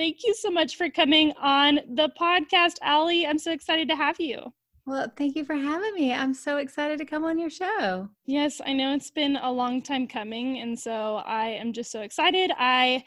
thank 0.00 0.24
you 0.24 0.34
so 0.34 0.50
much 0.50 0.76
for 0.76 0.88
coming 0.88 1.30
on 1.38 1.78
the 1.94 2.10
podcast, 2.18 2.76
Alli. 2.80 3.26
I'm 3.26 3.38
so 3.38 3.52
excited 3.52 3.86
to 3.90 3.96
have 3.96 4.18
you. 4.18 4.40
Well, 4.86 5.12
thank 5.14 5.36
you 5.36 5.44
for 5.44 5.54
having 5.54 5.92
me. 5.92 6.10
I'm 6.10 6.32
so 6.32 6.56
excited 6.56 6.98
to 7.00 7.04
come 7.04 7.22
on 7.22 7.38
your 7.38 7.50
show. 7.50 8.08
Yes, 8.24 8.62
I 8.64 8.72
know 8.72 8.94
it's 8.94 9.10
been 9.10 9.36
a 9.36 9.52
long 9.52 9.82
time 9.82 10.08
coming, 10.08 10.60
and 10.60 10.78
so 10.78 11.16
I 11.26 11.48
am 11.48 11.74
just 11.74 11.92
so 11.92 12.00
excited. 12.00 12.50
I 12.58 13.04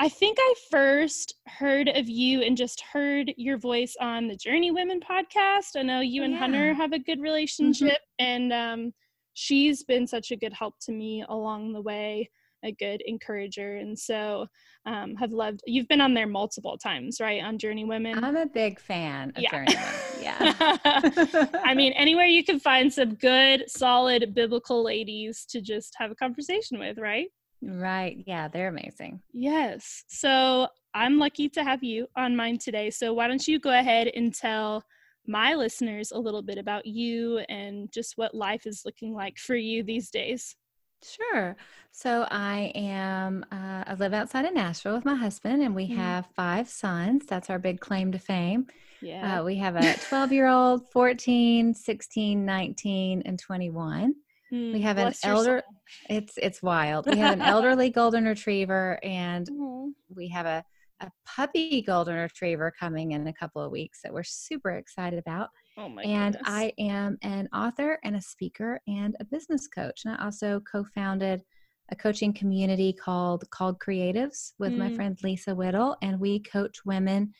I 0.00 0.08
think 0.08 0.38
I 0.40 0.54
first 0.70 1.34
heard 1.48 1.88
of 1.90 2.08
you 2.08 2.40
and 2.40 2.56
just 2.56 2.80
heard 2.80 3.34
your 3.36 3.58
voice 3.58 3.94
on 4.00 4.26
the 4.26 4.34
Journeywomen 4.34 5.02
podcast. 5.02 5.76
I 5.76 5.82
know 5.82 6.00
you 6.00 6.22
and 6.22 6.32
yeah. 6.32 6.38
Hunter 6.38 6.72
have 6.72 6.94
a 6.94 6.98
good 6.98 7.18
mm-hmm. 7.18 7.24
relationship, 7.24 7.98
mm-hmm. 8.18 8.24
and 8.24 8.52
um, 8.54 8.94
she's 9.34 9.84
been 9.84 10.06
such 10.06 10.30
a 10.30 10.36
good 10.36 10.54
help 10.54 10.76
to 10.86 10.92
me 10.92 11.26
along 11.28 11.74
the 11.74 11.82
way 11.82 12.30
a 12.64 12.72
good 12.72 13.02
encourager 13.06 13.76
and 13.76 13.98
so 13.98 14.46
um, 14.86 15.14
have 15.16 15.32
loved 15.32 15.60
you've 15.66 15.88
been 15.88 16.00
on 16.00 16.14
there 16.14 16.26
multiple 16.26 16.76
times 16.76 17.20
right 17.20 17.42
on 17.42 17.58
Journeywomen? 17.58 18.22
I'm 18.22 18.36
a 18.36 18.46
big 18.46 18.80
fan 18.80 19.32
of 19.36 19.42
yeah. 19.42 19.50
Journeywomen 19.50 20.22
yeah. 20.22 21.48
I 21.64 21.74
mean 21.76 21.92
anywhere 21.92 22.26
you 22.26 22.44
can 22.44 22.58
find 22.58 22.92
some 22.92 23.14
good 23.14 23.64
solid 23.68 24.34
biblical 24.34 24.82
ladies 24.82 25.44
to 25.50 25.60
just 25.60 25.94
have 25.98 26.10
a 26.10 26.14
conversation 26.14 26.78
with 26.78 26.98
right? 26.98 27.28
Right 27.62 28.22
yeah 28.26 28.48
they're 28.48 28.68
amazing. 28.68 29.20
Yes 29.32 30.04
so 30.08 30.68
i'm 30.94 31.18
lucky 31.18 31.48
to 31.48 31.64
have 31.64 31.82
you 31.82 32.06
on 32.16 32.36
mine 32.36 32.58
today 32.58 32.90
so 32.90 33.14
why 33.14 33.26
don't 33.26 33.48
you 33.48 33.58
go 33.58 33.70
ahead 33.70 34.08
and 34.14 34.34
tell 34.34 34.84
my 35.26 35.54
listeners 35.54 36.10
a 36.12 36.18
little 36.18 36.42
bit 36.42 36.58
about 36.58 36.84
you 36.84 37.38
and 37.48 37.90
just 37.92 38.14
what 38.16 38.34
life 38.34 38.66
is 38.66 38.82
looking 38.84 39.14
like 39.14 39.38
for 39.38 39.54
you 39.54 39.82
these 39.82 40.10
days 40.10 40.56
Sure. 41.04 41.56
So 41.90 42.26
I 42.30 42.72
am, 42.74 43.44
uh, 43.52 43.84
I 43.86 43.94
live 43.98 44.14
outside 44.14 44.44
of 44.44 44.54
Nashville 44.54 44.94
with 44.94 45.04
my 45.04 45.14
husband, 45.14 45.62
and 45.62 45.74
we 45.74 45.86
mm-hmm. 45.86 46.00
have 46.00 46.26
five 46.34 46.68
sons. 46.68 47.26
That's 47.26 47.50
our 47.50 47.58
big 47.58 47.80
claim 47.80 48.12
to 48.12 48.18
fame. 48.18 48.66
Yeah. 49.00 49.40
Uh, 49.40 49.44
we 49.44 49.56
have 49.56 49.76
a 49.76 49.94
12 50.08 50.32
year 50.32 50.48
old, 50.48 50.88
14, 50.90 51.74
16, 51.74 52.44
19, 52.44 53.22
and 53.26 53.38
21. 53.38 54.14
Mm, 54.52 54.72
we 54.72 54.80
have 54.82 54.98
an 54.98 55.12
elder, 55.24 55.62
it's, 56.08 56.34
it's 56.36 56.62
wild. 56.62 57.06
We 57.06 57.18
have 57.18 57.32
an 57.34 57.42
elderly 57.42 57.90
golden 57.90 58.24
retriever, 58.24 58.98
and 59.02 59.48
mm-hmm. 59.48 59.90
we 60.14 60.28
have 60.28 60.46
a, 60.46 60.64
a 61.00 61.10
puppy 61.26 61.82
golden 61.82 62.16
retriever 62.16 62.72
coming 62.78 63.12
in 63.12 63.26
a 63.26 63.32
couple 63.32 63.62
of 63.62 63.72
weeks 63.72 64.00
that 64.02 64.12
we're 64.12 64.22
super 64.22 64.70
excited 64.70 65.18
about. 65.18 65.50
Oh 65.78 65.88
my 65.88 66.02
and 66.02 66.34
goodness. 66.34 66.52
I 66.52 66.72
am 66.78 67.18
an 67.22 67.48
author 67.54 67.98
and 68.04 68.16
a 68.16 68.20
speaker 68.20 68.80
and 68.86 69.16
a 69.20 69.24
business 69.24 69.66
coach. 69.66 70.02
And 70.04 70.14
I 70.14 70.24
also 70.24 70.60
co-founded 70.70 71.42
a 71.90 71.96
coaching 71.96 72.32
community 72.32 72.92
called 72.92 73.48
Called 73.50 73.78
Creatives 73.78 74.52
with 74.58 74.72
mm. 74.72 74.78
my 74.78 74.94
friend 74.94 75.18
Lisa 75.22 75.54
Whittle, 75.54 75.96
and 76.02 76.20
we 76.20 76.40
coach 76.40 76.84
women 76.84 77.32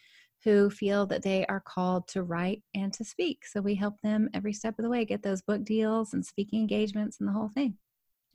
who 0.44 0.70
feel 0.70 1.06
that 1.06 1.22
they 1.22 1.46
are 1.46 1.60
called 1.60 2.08
to 2.08 2.22
write 2.22 2.62
and 2.74 2.92
to 2.94 3.04
speak. 3.04 3.46
So 3.46 3.60
we 3.60 3.74
help 3.74 4.00
them 4.02 4.28
every 4.34 4.52
step 4.52 4.78
of 4.78 4.82
the 4.82 4.90
way 4.90 5.04
get 5.04 5.22
those 5.22 5.42
book 5.42 5.64
deals 5.64 6.14
and 6.14 6.24
speaking 6.24 6.60
engagements 6.60 7.20
and 7.20 7.28
the 7.28 7.32
whole 7.32 7.48
thing. 7.48 7.76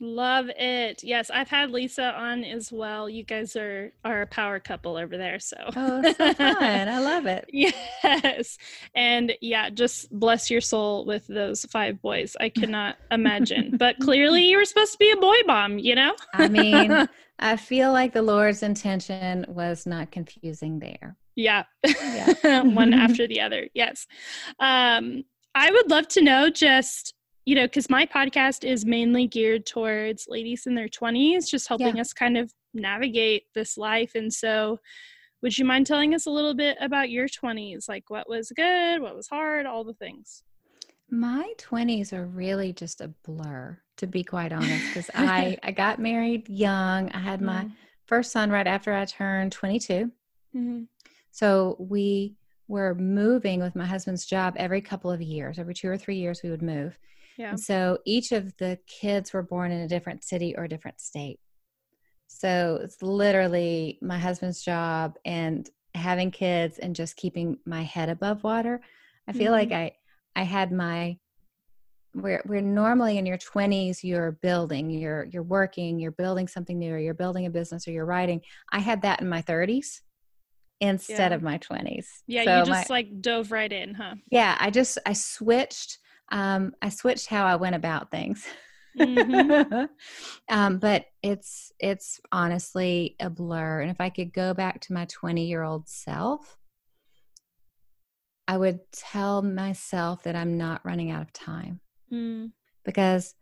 Love 0.00 0.48
it. 0.56 1.02
Yes, 1.02 1.28
I've 1.28 1.48
had 1.48 1.72
Lisa 1.72 2.14
on 2.14 2.44
as 2.44 2.70
well. 2.70 3.08
You 3.10 3.24
guys 3.24 3.56
are 3.56 3.92
are 4.04 4.22
a 4.22 4.26
power 4.28 4.60
couple 4.60 4.96
over 4.96 5.16
there. 5.16 5.40
So 5.40 5.56
Oh, 5.74 6.02
so 6.02 6.34
fun. 6.34 6.88
I 6.88 6.98
love 7.00 7.26
it. 7.26 7.48
Yes. 7.52 8.58
And 8.94 9.32
yeah, 9.40 9.70
just 9.70 10.10
bless 10.16 10.50
your 10.50 10.60
soul 10.60 11.04
with 11.04 11.26
those 11.26 11.64
five 11.64 12.00
boys. 12.00 12.36
I 12.40 12.48
cannot 12.60 12.96
imagine. 13.10 13.76
But 13.76 13.98
clearly 13.98 14.44
you 14.48 14.56
were 14.58 14.64
supposed 14.64 14.92
to 14.92 14.98
be 14.98 15.10
a 15.10 15.16
boy 15.16 15.36
bomb, 15.46 15.78
you 15.78 15.96
know? 15.96 16.14
I 16.32 16.46
mean, 16.48 17.08
I 17.40 17.56
feel 17.56 17.92
like 17.92 18.12
the 18.12 18.22
Lord's 18.22 18.62
intention 18.62 19.46
was 19.48 19.84
not 19.84 20.12
confusing 20.12 20.78
there. 20.78 21.16
Yeah. 21.34 21.64
yeah. 21.84 22.62
One 22.62 22.94
after 22.94 23.26
the 23.26 23.40
other. 23.40 23.68
Yes. 23.74 24.06
Um 24.60 25.24
I 25.54 25.72
would 25.72 25.90
love 25.90 26.06
to 26.08 26.22
know 26.22 26.50
just 26.50 27.14
you 27.48 27.54
know, 27.54 27.62
because 27.62 27.88
my 27.88 28.04
podcast 28.04 28.62
is 28.62 28.84
mainly 28.84 29.26
geared 29.26 29.64
towards 29.64 30.26
ladies 30.28 30.66
in 30.66 30.74
their 30.74 30.86
20s, 30.86 31.48
just 31.48 31.66
helping 31.66 31.96
yeah. 31.96 32.02
us 32.02 32.12
kind 32.12 32.36
of 32.36 32.52
navigate 32.74 33.44
this 33.54 33.78
life. 33.78 34.14
And 34.14 34.30
so, 34.30 34.80
would 35.40 35.56
you 35.56 35.64
mind 35.64 35.86
telling 35.86 36.14
us 36.14 36.26
a 36.26 36.30
little 36.30 36.52
bit 36.52 36.76
about 36.78 37.08
your 37.08 37.26
20s? 37.26 37.88
Like, 37.88 38.10
what 38.10 38.28
was 38.28 38.52
good, 38.54 39.00
what 39.00 39.16
was 39.16 39.28
hard, 39.28 39.64
all 39.64 39.82
the 39.82 39.94
things? 39.94 40.42
My 41.08 41.50
20s 41.56 42.12
are 42.12 42.26
really 42.26 42.74
just 42.74 43.00
a 43.00 43.08
blur, 43.24 43.78
to 43.96 44.06
be 44.06 44.22
quite 44.22 44.52
honest, 44.52 44.84
because 44.88 45.10
I, 45.14 45.56
I 45.62 45.70
got 45.70 45.98
married 45.98 46.50
young. 46.50 47.10
I 47.12 47.18
had 47.18 47.40
my 47.40 47.62
mm-hmm. 47.62 47.72
first 48.04 48.30
son 48.30 48.50
right 48.50 48.66
after 48.66 48.92
I 48.92 49.06
turned 49.06 49.52
22. 49.52 50.12
Mm-hmm. 50.54 50.82
So, 51.30 51.76
we 51.78 52.34
were 52.66 52.94
moving 52.94 53.60
with 53.60 53.74
my 53.74 53.86
husband's 53.86 54.26
job 54.26 54.52
every 54.58 54.82
couple 54.82 55.10
of 55.10 55.22
years, 55.22 55.58
every 55.58 55.72
two 55.72 55.88
or 55.88 55.96
three 55.96 56.16
years, 56.16 56.42
we 56.42 56.50
would 56.50 56.60
move. 56.60 56.98
Yeah. 57.38 57.50
And 57.50 57.60
so 57.60 57.98
each 58.04 58.32
of 58.32 58.54
the 58.58 58.78
kids 58.86 59.32
were 59.32 59.42
born 59.42 59.70
in 59.70 59.80
a 59.80 59.88
different 59.88 60.24
city 60.24 60.54
or 60.56 60.64
a 60.64 60.68
different 60.68 61.00
state. 61.00 61.38
So 62.26 62.80
it's 62.82 63.00
literally 63.00 63.98
my 64.02 64.18
husband's 64.18 64.62
job 64.62 65.14
and 65.24 65.68
having 65.94 66.30
kids 66.30 66.78
and 66.78 66.94
just 66.94 67.16
keeping 67.16 67.58
my 67.64 67.82
head 67.82 68.08
above 68.08 68.42
water. 68.44 68.80
I 69.28 69.32
feel 69.32 69.52
mm-hmm. 69.52 69.70
like 69.70 69.72
I 69.72 69.92
I 70.36 70.42
had 70.42 70.72
my 70.72 71.16
where 72.12 72.42
where 72.44 72.60
normally 72.60 73.18
in 73.18 73.26
your 73.26 73.38
20s 73.38 74.02
you're 74.02 74.32
building, 74.42 74.90
you're 74.90 75.24
you're 75.30 75.42
working, 75.42 75.98
you're 75.98 76.10
building 76.10 76.48
something 76.48 76.78
new 76.78 76.92
or 76.92 76.98
you're 76.98 77.14
building 77.14 77.46
a 77.46 77.50
business 77.50 77.86
or 77.86 77.92
you're 77.92 78.04
writing. 78.04 78.40
I 78.72 78.80
had 78.80 79.02
that 79.02 79.20
in 79.20 79.28
my 79.28 79.42
30s 79.42 80.00
instead 80.80 81.30
yeah. 81.30 81.36
of 81.36 81.42
my 81.42 81.58
20s. 81.58 82.06
Yeah, 82.26 82.44
so 82.44 82.58
you 82.58 82.64
just 82.66 82.90
my, 82.90 82.94
like 82.94 83.20
dove 83.20 83.52
right 83.52 83.72
in, 83.72 83.94
huh? 83.94 84.14
Yeah, 84.30 84.56
I 84.60 84.70
just 84.70 84.98
I 85.06 85.12
switched 85.12 85.98
um, 86.30 86.72
I 86.82 86.88
switched 86.88 87.26
how 87.26 87.46
I 87.46 87.56
went 87.56 87.74
about 87.74 88.10
things. 88.10 88.46
Mm-hmm. 88.98 89.84
um, 90.48 90.78
but 90.78 91.06
it's 91.22 91.72
it's 91.78 92.20
honestly 92.32 93.16
a 93.20 93.30
blur. 93.30 93.80
And 93.80 93.90
if 93.90 94.00
I 94.00 94.10
could 94.10 94.32
go 94.32 94.54
back 94.54 94.80
to 94.82 94.92
my 94.92 95.06
20 95.06 95.46
year 95.46 95.62
old 95.62 95.88
self, 95.88 96.56
I 98.46 98.56
would 98.56 98.80
tell 98.92 99.42
myself 99.42 100.22
that 100.24 100.36
I'm 100.36 100.56
not 100.56 100.84
running 100.84 101.10
out 101.10 101.22
of 101.22 101.32
time. 101.32 101.80
Mm. 102.12 102.52
Because 102.84 103.34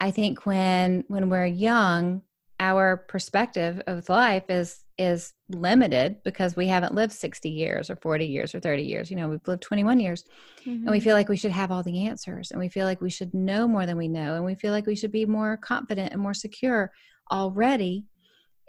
I 0.00 0.10
think 0.10 0.46
when 0.46 1.04
when 1.08 1.28
we're 1.30 1.46
young, 1.46 2.22
our 2.60 2.96
perspective 2.96 3.82
of 3.86 4.08
life 4.08 4.44
is 4.48 4.80
is 4.96 5.32
limited 5.48 6.16
because 6.24 6.54
we 6.54 6.68
haven't 6.68 6.94
lived 6.94 7.12
60 7.12 7.48
years 7.50 7.90
or 7.90 7.96
40 7.96 8.26
years 8.26 8.54
or 8.54 8.60
30 8.60 8.84
years 8.84 9.10
you 9.10 9.16
know 9.16 9.28
we've 9.28 9.46
lived 9.46 9.62
21 9.62 9.98
years 9.98 10.24
mm-hmm. 10.60 10.70
and 10.70 10.84
we 10.84 10.98
mm-hmm. 10.98 11.04
feel 11.04 11.14
like 11.14 11.28
we 11.28 11.36
should 11.36 11.50
have 11.50 11.72
all 11.72 11.82
the 11.82 12.06
answers 12.06 12.52
and 12.52 12.60
we 12.60 12.68
feel 12.68 12.86
like 12.86 13.00
we 13.00 13.10
should 13.10 13.34
know 13.34 13.66
more 13.66 13.86
than 13.86 13.96
we 13.96 14.06
know 14.06 14.36
and 14.36 14.44
we 14.44 14.54
feel 14.54 14.70
like 14.70 14.86
we 14.86 14.94
should 14.94 15.10
be 15.10 15.26
more 15.26 15.56
confident 15.56 16.12
and 16.12 16.22
more 16.22 16.34
secure 16.34 16.92
already 17.32 18.04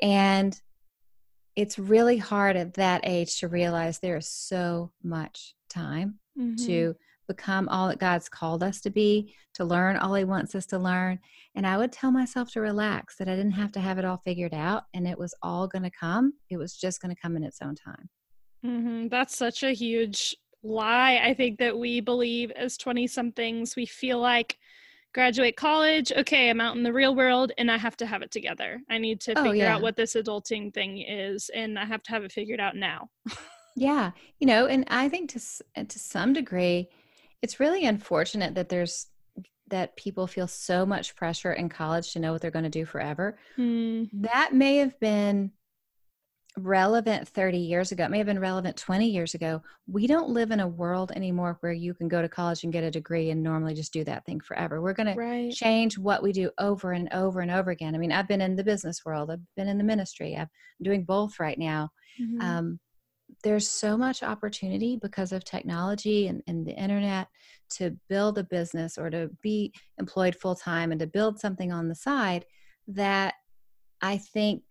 and 0.01 0.59
it's 1.55 1.79
really 1.79 2.17
hard 2.17 2.57
at 2.57 2.73
that 2.73 3.01
age 3.03 3.39
to 3.39 3.47
realize 3.47 3.99
there 3.99 4.17
is 4.17 4.27
so 4.27 4.91
much 5.03 5.53
time 5.69 6.19
mm-hmm. 6.37 6.55
to 6.65 6.95
become 7.25 7.67
all 7.69 7.87
that 7.87 7.99
God's 7.99 8.29
called 8.29 8.63
us 8.63 8.81
to 8.81 8.89
be, 8.89 9.33
to 9.55 9.65
learn 9.65 9.97
all 9.97 10.13
He 10.13 10.23
wants 10.23 10.55
us 10.55 10.65
to 10.67 10.79
learn. 10.79 11.19
And 11.55 11.65
I 11.65 11.77
would 11.77 11.91
tell 11.91 12.11
myself 12.11 12.51
to 12.51 12.61
relax, 12.61 13.17
that 13.17 13.27
I 13.27 13.35
didn't 13.35 13.51
have 13.51 13.71
to 13.73 13.79
have 13.79 13.97
it 13.97 14.05
all 14.05 14.21
figured 14.23 14.53
out 14.53 14.83
and 14.93 15.07
it 15.07 15.17
was 15.17 15.33
all 15.41 15.67
going 15.67 15.83
to 15.83 15.91
come. 15.91 16.33
It 16.49 16.57
was 16.57 16.75
just 16.75 17.01
going 17.01 17.13
to 17.13 17.21
come 17.21 17.35
in 17.37 17.43
its 17.43 17.61
own 17.61 17.75
time. 17.75 18.09
Mm-hmm. 18.65 19.07
That's 19.09 19.37
such 19.37 19.63
a 19.63 19.71
huge 19.71 20.35
lie. 20.63 21.21
I 21.23 21.33
think 21.33 21.59
that 21.59 21.77
we 21.77 21.99
believe 21.99 22.51
as 22.51 22.77
20 22.77 23.07
somethings, 23.07 23.75
we 23.75 23.85
feel 23.85 24.19
like 24.19 24.57
graduate 25.13 25.55
college, 25.55 26.11
okay, 26.11 26.49
I'm 26.49 26.59
out 26.59 26.75
in 26.75 26.83
the 26.83 26.91
real 26.91 27.15
world 27.15 27.53
and 27.57 27.71
I 27.71 27.77
have 27.77 27.95
to 27.97 28.05
have 28.05 28.21
it 28.21 28.31
together. 28.31 28.81
I 28.89 28.97
need 28.97 29.21
to 29.21 29.39
oh, 29.39 29.43
figure 29.43 29.63
yeah. 29.63 29.75
out 29.75 29.81
what 29.81 29.95
this 29.95 30.15
adulting 30.15 30.73
thing 30.73 30.97
is 30.97 31.49
and 31.55 31.79
I 31.79 31.85
have 31.85 32.03
to 32.03 32.11
have 32.11 32.23
it 32.23 32.33
figured 32.33 32.59
out 32.59 32.75
now. 32.75 33.09
yeah. 33.75 34.11
You 34.39 34.47
know, 34.47 34.65
and 34.65 34.83
I 34.89 35.07
think 35.07 35.31
to 35.31 35.39
to 35.85 35.99
some 35.99 36.33
degree 36.33 36.89
it's 37.41 37.59
really 37.59 37.85
unfortunate 37.85 38.55
that 38.55 38.69
there's 38.69 39.07
that 39.67 39.95
people 39.97 40.27
feel 40.27 40.47
so 40.47 40.85
much 40.85 41.15
pressure 41.15 41.53
in 41.53 41.69
college 41.69 42.13
to 42.13 42.19
know 42.19 42.31
what 42.31 42.41
they're 42.41 42.51
going 42.51 42.63
to 42.63 42.69
do 42.69 42.85
forever. 42.85 43.37
Mm. 43.57 44.09
That 44.13 44.53
may 44.53 44.77
have 44.77 44.99
been 44.99 45.51
relevant 46.57 47.27
30 47.27 47.57
years 47.57 47.91
ago. 47.91 48.05
It 48.05 48.11
may 48.11 48.17
have 48.17 48.27
been 48.27 48.39
relevant 48.39 48.77
20 48.77 49.09
years 49.09 49.33
ago. 49.33 49.61
We 49.87 50.07
don't 50.07 50.29
live 50.29 50.51
in 50.51 50.61
a 50.61 50.67
world 50.67 51.11
anymore 51.15 51.57
where 51.59 51.73
you 51.73 51.93
can 51.93 52.07
go 52.07 52.21
to 52.21 52.29
college 52.29 52.63
and 52.63 52.71
get 52.71 52.83
a 52.83 52.91
degree 52.91 53.31
and 53.31 53.43
normally 53.43 53.73
just 53.73 53.91
do 53.91 54.03
that 54.05 54.25
thing 54.25 54.39
forever. 54.39 54.81
We're 54.81 54.93
going 54.93 55.15
right. 55.17 55.51
to 55.51 55.55
change 55.55 55.97
what 55.97 56.23
we 56.23 56.31
do 56.31 56.51
over 56.57 56.93
and 56.93 57.11
over 57.11 57.41
and 57.41 57.51
over 57.51 57.71
again. 57.71 57.93
I 57.93 57.97
mean, 57.97 58.11
I've 58.11 58.27
been 58.27 58.41
in 58.41 58.55
the 58.55 58.63
business 58.63 59.03
world, 59.05 59.31
I've 59.31 59.41
been 59.57 59.67
in 59.67 59.77
the 59.77 59.83
ministry, 59.83 60.35
I'm 60.35 60.47
doing 60.81 61.03
both 61.03 61.39
right 61.39 61.57
now. 61.57 61.89
Mm-hmm. 62.21 62.41
Um, 62.41 62.79
there's 63.45 63.69
so 63.69 63.95
much 63.95 64.23
opportunity 64.23 64.97
because 64.99 65.31
of 65.31 65.45
technology 65.45 66.27
and, 66.27 66.41
and 66.47 66.65
the 66.65 66.75
internet 66.75 67.27
to 67.69 67.95
build 68.09 68.39
a 68.39 68.43
business 68.43 68.97
or 68.97 69.11
to 69.11 69.29
be 69.43 69.71
employed 69.99 70.35
full 70.35 70.55
time 70.55 70.91
and 70.91 70.99
to 70.99 71.05
build 71.05 71.39
something 71.39 71.71
on 71.71 71.87
the 71.87 71.93
side 71.93 72.43
that 72.87 73.35
I 74.01 74.17
think 74.17 74.63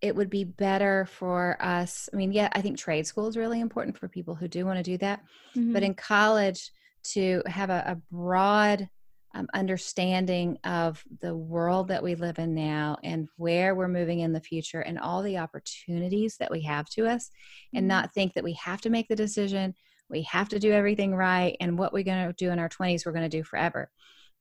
it 0.00 0.14
would 0.14 0.30
be 0.30 0.44
better 0.44 1.06
for 1.06 1.58
us. 1.60 2.08
I 2.12 2.16
mean, 2.16 2.30
yeah, 2.30 2.48
I 2.52 2.60
think 2.60 2.78
trade 2.78 3.04
school 3.04 3.26
is 3.26 3.36
really 3.36 3.60
important 3.60 3.98
for 3.98 4.06
people 4.06 4.36
who 4.36 4.46
do 4.46 4.64
want 4.64 4.78
to 4.78 4.84
do 4.84 4.96
that. 4.98 5.24
Mm-hmm. 5.56 5.72
But 5.72 5.82
in 5.82 5.94
college, 5.94 6.70
to 7.14 7.42
have 7.46 7.70
a, 7.70 7.82
a 7.84 8.14
broad 8.14 8.88
um, 9.34 9.46
understanding 9.54 10.58
of 10.64 11.04
the 11.20 11.34
world 11.34 11.88
that 11.88 12.02
we 12.02 12.14
live 12.14 12.38
in 12.38 12.54
now 12.54 12.96
and 13.04 13.28
where 13.36 13.74
we're 13.74 13.88
moving 13.88 14.20
in 14.20 14.32
the 14.32 14.40
future 14.40 14.80
and 14.80 14.98
all 14.98 15.22
the 15.22 15.38
opportunities 15.38 16.36
that 16.38 16.50
we 16.50 16.62
have 16.62 16.86
to 16.90 17.06
us, 17.06 17.30
and 17.72 17.82
mm-hmm. 17.82 17.88
not 17.88 18.12
think 18.12 18.34
that 18.34 18.44
we 18.44 18.54
have 18.54 18.80
to 18.80 18.90
make 18.90 19.08
the 19.08 19.16
decision, 19.16 19.74
we 20.08 20.22
have 20.22 20.48
to 20.48 20.58
do 20.58 20.72
everything 20.72 21.14
right, 21.14 21.56
and 21.60 21.78
what 21.78 21.92
we're 21.92 22.02
going 22.02 22.26
to 22.26 22.32
do 22.32 22.50
in 22.50 22.58
our 22.58 22.68
20s, 22.68 23.06
we're 23.06 23.12
going 23.12 23.28
to 23.28 23.36
do 23.36 23.44
forever. 23.44 23.90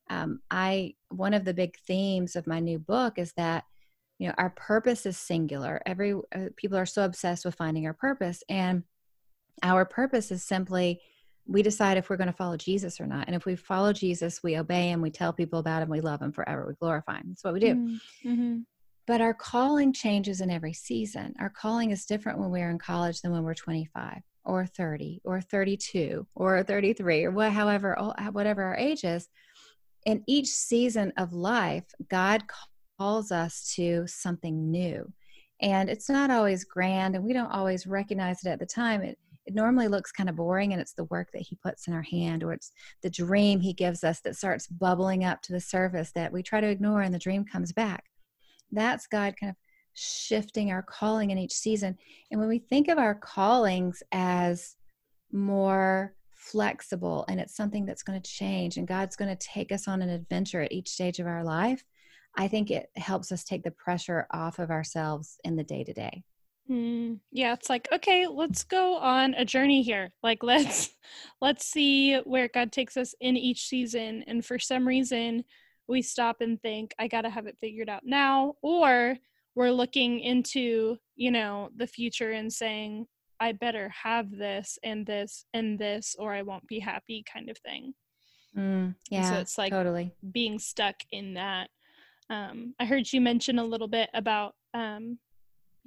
Um, 0.09 0.39
I 0.49 0.95
one 1.09 1.33
of 1.35 1.45
the 1.45 1.53
big 1.53 1.77
themes 1.85 2.35
of 2.35 2.47
my 2.47 2.59
new 2.59 2.79
book 2.79 3.19
is 3.19 3.33
that 3.33 3.65
you 4.17 4.27
know 4.27 4.33
our 4.39 4.49
purpose 4.49 5.05
is 5.05 5.17
singular 5.17 5.81
every 5.85 6.13
uh, 6.13 6.49
people 6.55 6.77
are 6.77 6.85
so 6.87 7.05
obsessed 7.05 7.45
with 7.45 7.53
finding 7.53 7.85
our 7.85 7.93
purpose 7.93 8.43
and 8.49 8.83
our 9.61 9.85
purpose 9.85 10.31
is 10.31 10.43
simply 10.43 10.99
we 11.49 11.61
decide 11.61 11.97
if 11.97 12.09
we're 12.09 12.17
going 12.17 12.27
to 12.27 12.33
follow 12.33 12.57
jesus 12.57 12.99
or 12.99 13.07
not 13.07 13.25
and 13.27 13.35
if 13.35 13.45
we 13.45 13.55
follow 13.55 13.91
jesus 13.91 14.41
we 14.43 14.57
obey 14.57 14.89
him 14.89 15.01
we 15.01 15.09
tell 15.09 15.33
people 15.33 15.59
about 15.59 15.81
him 15.81 15.89
we 15.89 16.01
love 16.01 16.21
him 16.21 16.31
forever 16.31 16.65
we 16.67 16.73
glorify 16.75 17.17
him 17.17 17.25
that's 17.29 17.43
what 17.43 17.53
we 17.53 17.59
do 17.59 17.75
mm-hmm. 17.75 18.29
mm-hmm. 18.29 18.57
but 19.07 19.21
our 19.21 19.33
calling 19.33 19.91
changes 19.91 20.41
in 20.41 20.49
every 20.49 20.73
season 20.73 21.33
our 21.39 21.49
calling 21.49 21.91
is 21.91 22.05
different 22.05 22.39
when 22.39 22.51
we're 22.51 22.69
in 22.69 22.79
college 22.79 23.21
than 23.21 23.31
when 23.31 23.43
we're 23.43 23.53
25 23.53 24.19
or 24.45 24.65
30 24.65 25.21
or 25.25 25.41
32 25.41 26.25
or 26.35 26.63
33 26.63 27.25
or 27.25 27.31
what, 27.31 27.51
however 27.51 27.95
whatever 28.31 28.63
our 28.63 28.77
age 28.77 29.03
is 29.03 29.27
in 30.05 30.23
each 30.27 30.47
season 30.47 31.11
of 31.17 31.33
life 31.33 31.83
god 32.09 32.43
calls 32.99 33.31
us 33.31 33.73
to 33.75 34.05
something 34.07 34.69
new. 34.69 35.11
And 35.61 35.89
it's 35.89 36.09
not 36.09 36.31
always 36.31 36.63
grand, 36.63 37.15
and 37.15 37.23
we 37.23 37.33
don't 37.33 37.51
always 37.51 37.87
recognize 37.87 38.45
it 38.45 38.49
at 38.49 38.59
the 38.59 38.65
time. 38.65 39.01
It, 39.01 39.17
it 39.49 39.55
normally 39.55 39.87
looks 39.87 40.11
kind 40.11 40.29
of 40.29 40.35
boring, 40.35 40.73
and 40.73 40.79
it's 40.79 40.93
the 40.93 41.05
work 41.05 41.31
that 41.33 41.41
He 41.41 41.55
puts 41.55 41.87
in 41.87 41.93
our 41.93 42.03
hand, 42.03 42.43
or 42.43 42.53
it's 42.53 42.71
the 43.01 43.09
dream 43.09 43.59
He 43.59 43.73
gives 43.73 44.03
us 44.03 44.19
that 44.19 44.35
starts 44.35 44.67
bubbling 44.67 45.23
up 45.23 45.41
to 45.41 45.53
the 45.53 45.59
surface 45.59 46.11
that 46.11 46.31
we 46.31 46.43
try 46.43 46.61
to 46.61 46.69
ignore, 46.69 47.01
and 47.01 47.11
the 47.11 47.17
dream 47.17 47.43
comes 47.43 47.73
back. 47.73 48.03
That's 48.71 49.07
God 49.07 49.33
kind 49.39 49.49
of 49.49 49.55
shifting 49.95 50.71
our 50.71 50.83
calling 50.83 51.31
in 51.31 51.39
each 51.39 51.53
season. 51.53 51.97
And 52.29 52.39
when 52.39 52.47
we 52.47 52.59
think 52.59 52.89
of 52.89 52.99
our 52.99 53.15
callings 53.15 54.03
as 54.11 54.75
more 55.31 56.13
flexible 56.35 57.25
and 57.27 57.39
it's 57.39 57.55
something 57.55 57.87
that's 57.87 58.03
going 58.03 58.21
to 58.21 58.31
change 58.31 58.77
and 58.77 58.87
God's 58.87 59.15
going 59.15 59.35
to 59.35 59.47
take 59.47 59.71
us 59.71 59.87
on 59.87 60.03
an 60.03 60.09
adventure 60.09 60.61
at 60.61 60.71
each 60.71 60.89
stage 60.89 61.17
of 61.17 61.25
our 61.25 61.43
life, 61.43 61.83
I 62.35 62.47
think 62.47 62.69
it 62.69 62.91
helps 62.97 63.31
us 63.31 63.43
take 63.43 63.63
the 63.63 63.71
pressure 63.71 64.27
off 64.31 64.59
of 64.59 64.69
ourselves 64.69 65.39
in 65.43 65.55
the 65.55 65.63
day 65.63 65.83
to 65.83 65.93
day. 65.93 66.23
Yeah, 67.31 67.53
it's 67.53 67.69
like, 67.69 67.87
okay, 67.91 68.27
let's 68.27 68.63
go 68.63 68.97
on 68.97 69.33
a 69.33 69.45
journey 69.45 69.81
here. 69.81 70.11
Like 70.23 70.43
let's 70.43 70.89
let's 71.41 71.65
see 71.65 72.17
where 72.19 72.47
God 72.47 72.71
takes 72.71 72.97
us 72.97 73.13
in 73.19 73.37
each 73.37 73.67
season. 73.67 74.23
And 74.27 74.45
for 74.45 74.59
some 74.59 74.87
reason, 74.87 75.43
we 75.87 76.01
stop 76.01 76.41
and 76.41 76.61
think, 76.61 76.93
I 76.99 77.07
gotta 77.07 77.29
have 77.29 77.47
it 77.47 77.57
figured 77.59 77.89
out 77.89 78.03
now, 78.05 78.55
or 78.61 79.17
we're 79.55 79.71
looking 79.71 80.19
into, 80.19 80.97
you 81.15 81.31
know, 81.31 81.69
the 81.75 81.87
future 81.87 82.31
and 82.31 82.51
saying, 82.51 83.07
I 83.39 83.53
better 83.53 83.89
have 83.89 84.29
this 84.31 84.77
and 84.83 85.05
this 85.05 85.45
and 85.53 85.79
this, 85.79 86.15
or 86.19 86.33
I 86.33 86.43
won't 86.43 86.67
be 86.67 86.79
happy 86.79 87.23
kind 87.31 87.49
of 87.49 87.57
thing. 87.57 87.93
Mm, 88.57 88.95
yeah. 89.09 89.29
so 89.29 89.39
it's 89.39 89.57
like 89.57 89.71
totally 89.71 90.11
being 90.31 90.57
stuck 90.57 90.95
in 91.11 91.35
that 91.35 91.69
um, 92.29 92.75
I 92.79 92.85
heard 92.85 93.11
you 93.11 93.21
mention 93.21 93.59
a 93.59 93.63
little 93.63 93.87
bit 93.87 94.09
about 94.13 94.55
um, 94.73 95.17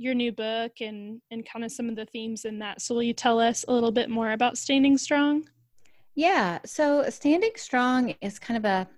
your 0.02 0.14
new 0.14 0.32
book 0.32 0.72
and 0.80 1.20
and 1.30 1.46
kind 1.48 1.64
of 1.64 1.72
some 1.72 1.88
of 1.88 1.96
the 1.96 2.06
themes 2.06 2.44
in 2.44 2.58
that. 2.58 2.82
So 2.82 2.94
will 2.94 3.02
you 3.02 3.14
tell 3.14 3.40
us 3.40 3.64
a 3.68 3.72
little 3.72 3.92
bit 3.92 4.10
more 4.10 4.32
about 4.32 4.58
Standing 4.58 4.98
Strong? 4.98 5.44
Yeah. 6.14 6.58
So 6.64 7.08
Standing 7.08 7.52
Strong 7.56 8.14
is 8.20 8.38
kind 8.38 8.58
of 8.58 8.64
a 8.64 8.88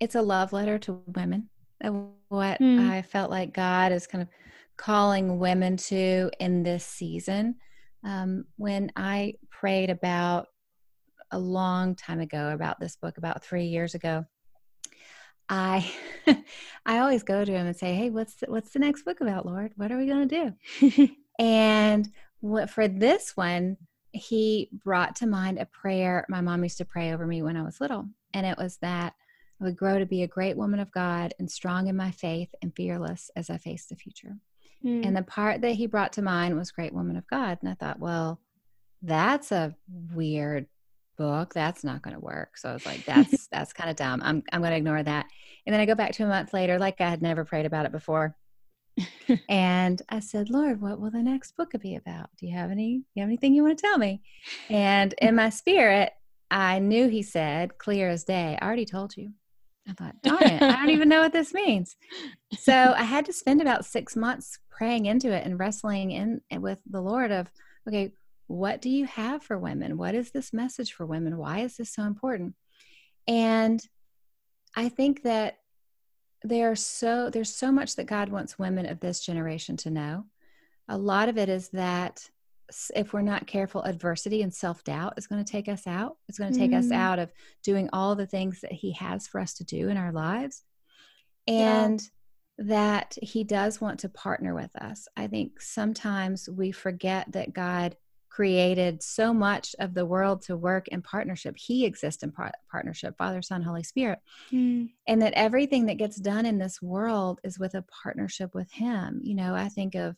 it's 0.00 0.14
a 0.14 0.22
love 0.22 0.52
letter 0.52 0.78
to 0.80 1.02
women. 1.14 1.48
What 2.28 2.60
mm. 2.60 2.90
I 2.90 3.02
felt 3.02 3.30
like 3.30 3.54
God 3.54 3.92
is 3.92 4.06
kind 4.06 4.22
of 4.22 4.28
calling 4.76 5.38
women 5.38 5.76
to 5.76 6.30
in 6.40 6.62
this 6.62 6.84
season. 6.84 7.56
Um, 8.04 8.44
when 8.56 8.90
I 8.96 9.34
prayed 9.50 9.90
about 9.90 10.46
a 11.32 11.38
long 11.38 11.94
time 11.94 12.20
ago 12.20 12.50
about 12.50 12.80
this 12.80 12.96
book, 12.96 13.18
about 13.18 13.44
three 13.44 13.66
years 13.66 13.94
ago, 13.94 14.24
I 15.50 15.92
I 16.86 16.98
always 17.00 17.24
go 17.24 17.44
to 17.44 17.52
him 17.52 17.66
and 17.66 17.76
say, 17.76 17.94
"Hey, 17.94 18.08
what's 18.08 18.36
the, 18.36 18.46
what's 18.46 18.70
the 18.70 18.78
next 18.78 19.02
book 19.02 19.20
about, 19.20 19.44
Lord? 19.44 19.72
What 19.76 19.92
are 19.92 19.98
we 19.98 20.06
going 20.06 20.28
to 20.28 20.56
do?" 20.80 21.14
and 21.38 22.08
what 22.38 22.70
for 22.70 22.88
this 22.88 23.36
one, 23.36 23.76
he 24.12 24.70
brought 24.72 25.16
to 25.16 25.26
mind 25.26 25.58
a 25.58 25.66
prayer 25.66 26.24
my 26.28 26.40
mom 26.40 26.62
used 26.62 26.78
to 26.78 26.84
pray 26.84 27.12
over 27.12 27.26
me 27.26 27.42
when 27.42 27.56
I 27.56 27.62
was 27.62 27.80
little, 27.80 28.06
and 28.32 28.46
it 28.46 28.56
was 28.56 28.78
that 28.78 29.14
I 29.60 29.64
would 29.64 29.76
grow 29.76 29.98
to 29.98 30.06
be 30.06 30.22
a 30.22 30.28
great 30.28 30.56
woman 30.56 30.80
of 30.80 30.92
God 30.92 31.34
and 31.38 31.50
strong 31.50 31.88
in 31.88 31.96
my 31.96 32.12
faith 32.12 32.48
and 32.62 32.74
fearless 32.74 33.30
as 33.36 33.50
I 33.50 33.58
face 33.58 33.86
the 33.86 33.96
future. 33.96 34.38
Mm. 34.84 35.06
And 35.06 35.16
the 35.16 35.22
part 35.22 35.60
that 35.60 35.72
he 35.72 35.86
brought 35.86 36.14
to 36.14 36.22
mind 36.22 36.56
was 36.56 36.70
great 36.70 36.94
woman 36.94 37.16
of 37.16 37.26
God, 37.26 37.58
and 37.60 37.68
I 37.68 37.74
thought, 37.74 37.98
well, 37.98 38.40
that's 39.02 39.50
a 39.50 39.74
weird 40.14 40.66
book 41.20 41.52
that's 41.52 41.84
not 41.84 42.00
going 42.00 42.14
to 42.14 42.20
work. 42.20 42.56
So 42.56 42.70
i 42.70 42.72
was 42.72 42.86
like 42.86 43.04
that's 43.04 43.46
that's 43.52 43.74
kind 43.74 43.90
of 43.90 43.96
dumb. 43.96 44.22
I'm, 44.24 44.42
I'm 44.52 44.62
going 44.62 44.70
to 44.70 44.78
ignore 44.78 45.02
that. 45.02 45.26
And 45.66 45.74
then 45.74 45.80
i 45.80 45.84
go 45.84 45.94
back 45.94 46.12
to 46.12 46.24
a 46.24 46.26
month 46.26 46.54
later 46.54 46.78
like 46.78 46.98
i 47.00 47.10
had 47.10 47.20
never 47.20 47.44
prayed 47.44 47.66
about 47.66 47.84
it 47.86 47.92
before. 47.92 48.34
And 49.48 50.00
i 50.08 50.20
said 50.20 50.48
lord 50.48 50.80
what 50.80 50.98
will 50.98 51.10
the 51.10 51.22
next 51.22 51.56
book 51.58 51.72
be 51.80 51.94
about? 51.96 52.30
Do 52.38 52.46
you 52.46 52.56
have 52.56 52.70
any 52.70 53.02
you 53.14 53.20
have 53.20 53.28
anything 53.28 53.52
you 53.52 53.62
want 53.62 53.76
to 53.78 53.82
tell 53.82 53.98
me? 53.98 54.22
And 54.70 55.14
in 55.20 55.36
my 55.36 55.50
spirit 55.50 56.12
i 56.50 56.78
knew 56.78 57.08
he 57.08 57.22
said 57.22 57.76
clear 57.76 58.08
as 58.08 58.24
day. 58.24 58.58
I 58.60 58.64
already 58.64 58.86
told 58.86 59.14
you. 59.16 59.32
I 59.86 59.92
thought 59.92 60.22
darn 60.22 60.42
it 60.42 60.62
i 60.62 60.72
don't 60.72 60.90
even 60.90 61.10
know 61.10 61.20
what 61.20 61.34
this 61.34 61.52
means. 61.52 61.96
So 62.58 62.94
i 62.96 63.02
had 63.02 63.26
to 63.26 63.34
spend 63.34 63.60
about 63.60 63.84
six 63.84 64.16
months 64.16 64.58
praying 64.70 65.04
into 65.04 65.30
it 65.30 65.44
and 65.44 65.58
wrestling 65.60 66.12
in 66.12 66.40
with 66.62 66.80
the 66.88 67.02
lord 67.02 67.30
of 67.30 67.50
okay 67.86 68.12
what 68.50 68.82
do 68.82 68.90
you 68.90 69.06
have 69.06 69.44
for 69.44 69.56
women? 69.56 69.96
What 69.96 70.16
is 70.16 70.32
this 70.32 70.52
message 70.52 70.92
for 70.92 71.06
women? 71.06 71.38
Why 71.38 71.60
is 71.60 71.76
this 71.76 71.94
so 71.94 72.02
important? 72.02 72.56
And 73.28 73.80
I 74.74 74.88
think 74.88 75.22
that 75.22 75.58
there 76.42 76.72
are 76.72 76.76
so 76.76 77.30
there's 77.30 77.54
so 77.54 77.70
much 77.70 77.94
that 77.94 78.08
God 78.08 78.28
wants 78.28 78.58
women 78.58 78.86
of 78.86 78.98
this 78.98 79.24
generation 79.24 79.76
to 79.78 79.90
know. 79.90 80.24
A 80.88 80.98
lot 80.98 81.28
of 81.28 81.38
it 81.38 81.48
is 81.48 81.68
that 81.68 82.28
if 82.96 83.12
we're 83.12 83.22
not 83.22 83.46
careful, 83.46 83.82
adversity 83.82 84.42
and 84.42 84.52
self 84.52 84.82
doubt 84.82 85.14
is 85.16 85.28
going 85.28 85.44
to 85.44 85.52
take 85.52 85.68
us 85.68 85.86
out. 85.86 86.16
It's 86.28 86.38
going 86.38 86.52
to 86.52 86.58
take 86.58 86.72
mm. 86.72 86.78
us 86.78 86.90
out 86.90 87.20
of 87.20 87.30
doing 87.62 87.88
all 87.92 88.16
the 88.16 88.26
things 88.26 88.62
that 88.62 88.72
He 88.72 88.94
has 88.94 89.28
for 89.28 89.40
us 89.40 89.54
to 89.54 89.64
do 89.64 89.88
in 89.88 89.96
our 89.96 90.10
lives. 90.10 90.64
And 91.46 92.02
yeah. 92.58 92.64
that 92.66 93.18
He 93.22 93.44
does 93.44 93.80
want 93.80 94.00
to 94.00 94.08
partner 94.08 94.56
with 94.56 94.74
us. 94.74 95.06
I 95.16 95.28
think 95.28 95.60
sometimes 95.60 96.48
we 96.48 96.72
forget 96.72 97.30
that 97.30 97.52
God 97.52 97.94
created 98.30 99.02
so 99.02 99.34
much 99.34 99.74
of 99.80 99.92
the 99.92 100.06
world 100.06 100.40
to 100.42 100.56
work 100.56 100.88
in 100.88 101.02
partnership. 101.02 101.56
He 101.58 101.84
exists 101.84 102.22
in 102.22 102.32
par- 102.32 102.52
partnership, 102.70 103.16
Father, 103.18 103.42
Son, 103.42 103.62
Holy 103.62 103.82
Spirit. 103.82 104.20
Mm. 104.52 104.90
And 105.06 105.20
that 105.20 105.34
everything 105.34 105.86
that 105.86 105.98
gets 105.98 106.16
done 106.16 106.46
in 106.46 106.58
this 106.58 106.80
world 106.80 107.40
is 107.44 107.58
with 107.58 107.74
a 107.74 107.84
partnership 108.02 108.54
with 108.54 108.70
Him. 108.72 109.20
You 109.22 109.34
know, 109.34 109.54
I 109.54 109.68
think 109.68 109.94
of 109.94 110.16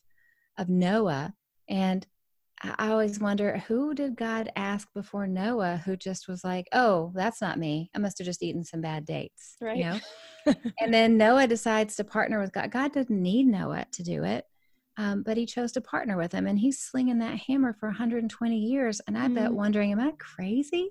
of 0.58 0.68
Noah 0.68 1.34
and 1.68 2.06
I 2.62 2.90
always 2.90 3.18
wonder 3.18 3.58
who 3.66 3.92
did 3.92 4.14
God 4.14 4.52
ask 4.54 4.86
before 4.94 5.26
Noah 5.26 5.82
who 5.84 5.96
just 5.96 6.28
was 6.28 6.44
like, 6.44 6.68
"Oh, 6.72 7.10
that's 7.14 7.40
not 7.40 7.58
me. 7.58 7.90
I 7.94 7.98
must 7.98 8.18
have 8.18 8.24
just 8.24 8.42
eaten 8.42 8.62
some 8.62 8.80
bad 8.80 9.04
dates." 9.04 9.56
Right. 9.60 9.78
You 9.78 9.84
know? 9.84 9.98
and 10.80 10.94
then 10.94 11.16
Noah 11.16 11.48
decides 11.48 11.96
to 11.96 12.04
partner 12.04 12.40
with 12.40 12.52
God. 12.52 12.70
God 12.70 12.92
didn't 12.92 13.20
need 13.20 13.46
Noah 13.46 13.86
to 13.92 14.02
do 14.04 14.22
it. 14.22 14.46
Um, 14.98 15.22
but 15.22 15.36
he 15.36 15.46
chose 15.46 15.72
to 15.72 15.80
partner 15.80 16.18
with 16.18 16.32
him 16.32 16.46
and 16.46 16.58
he's 16.58 16.78
slinging 16.78 17.18
that 17.20 17.38
hammer 17.38 17.72
for 17.72 17.88
120 17.88 18.58
years 18.58 19.00
and 19.06 19.16
i 19.16 19.26
mm. 19.26 19.34
bet 19.34 19.50
wondering 19.50 19.90
am 19.90 20.00
i 20.00 20.12
crazy 20.18 20.90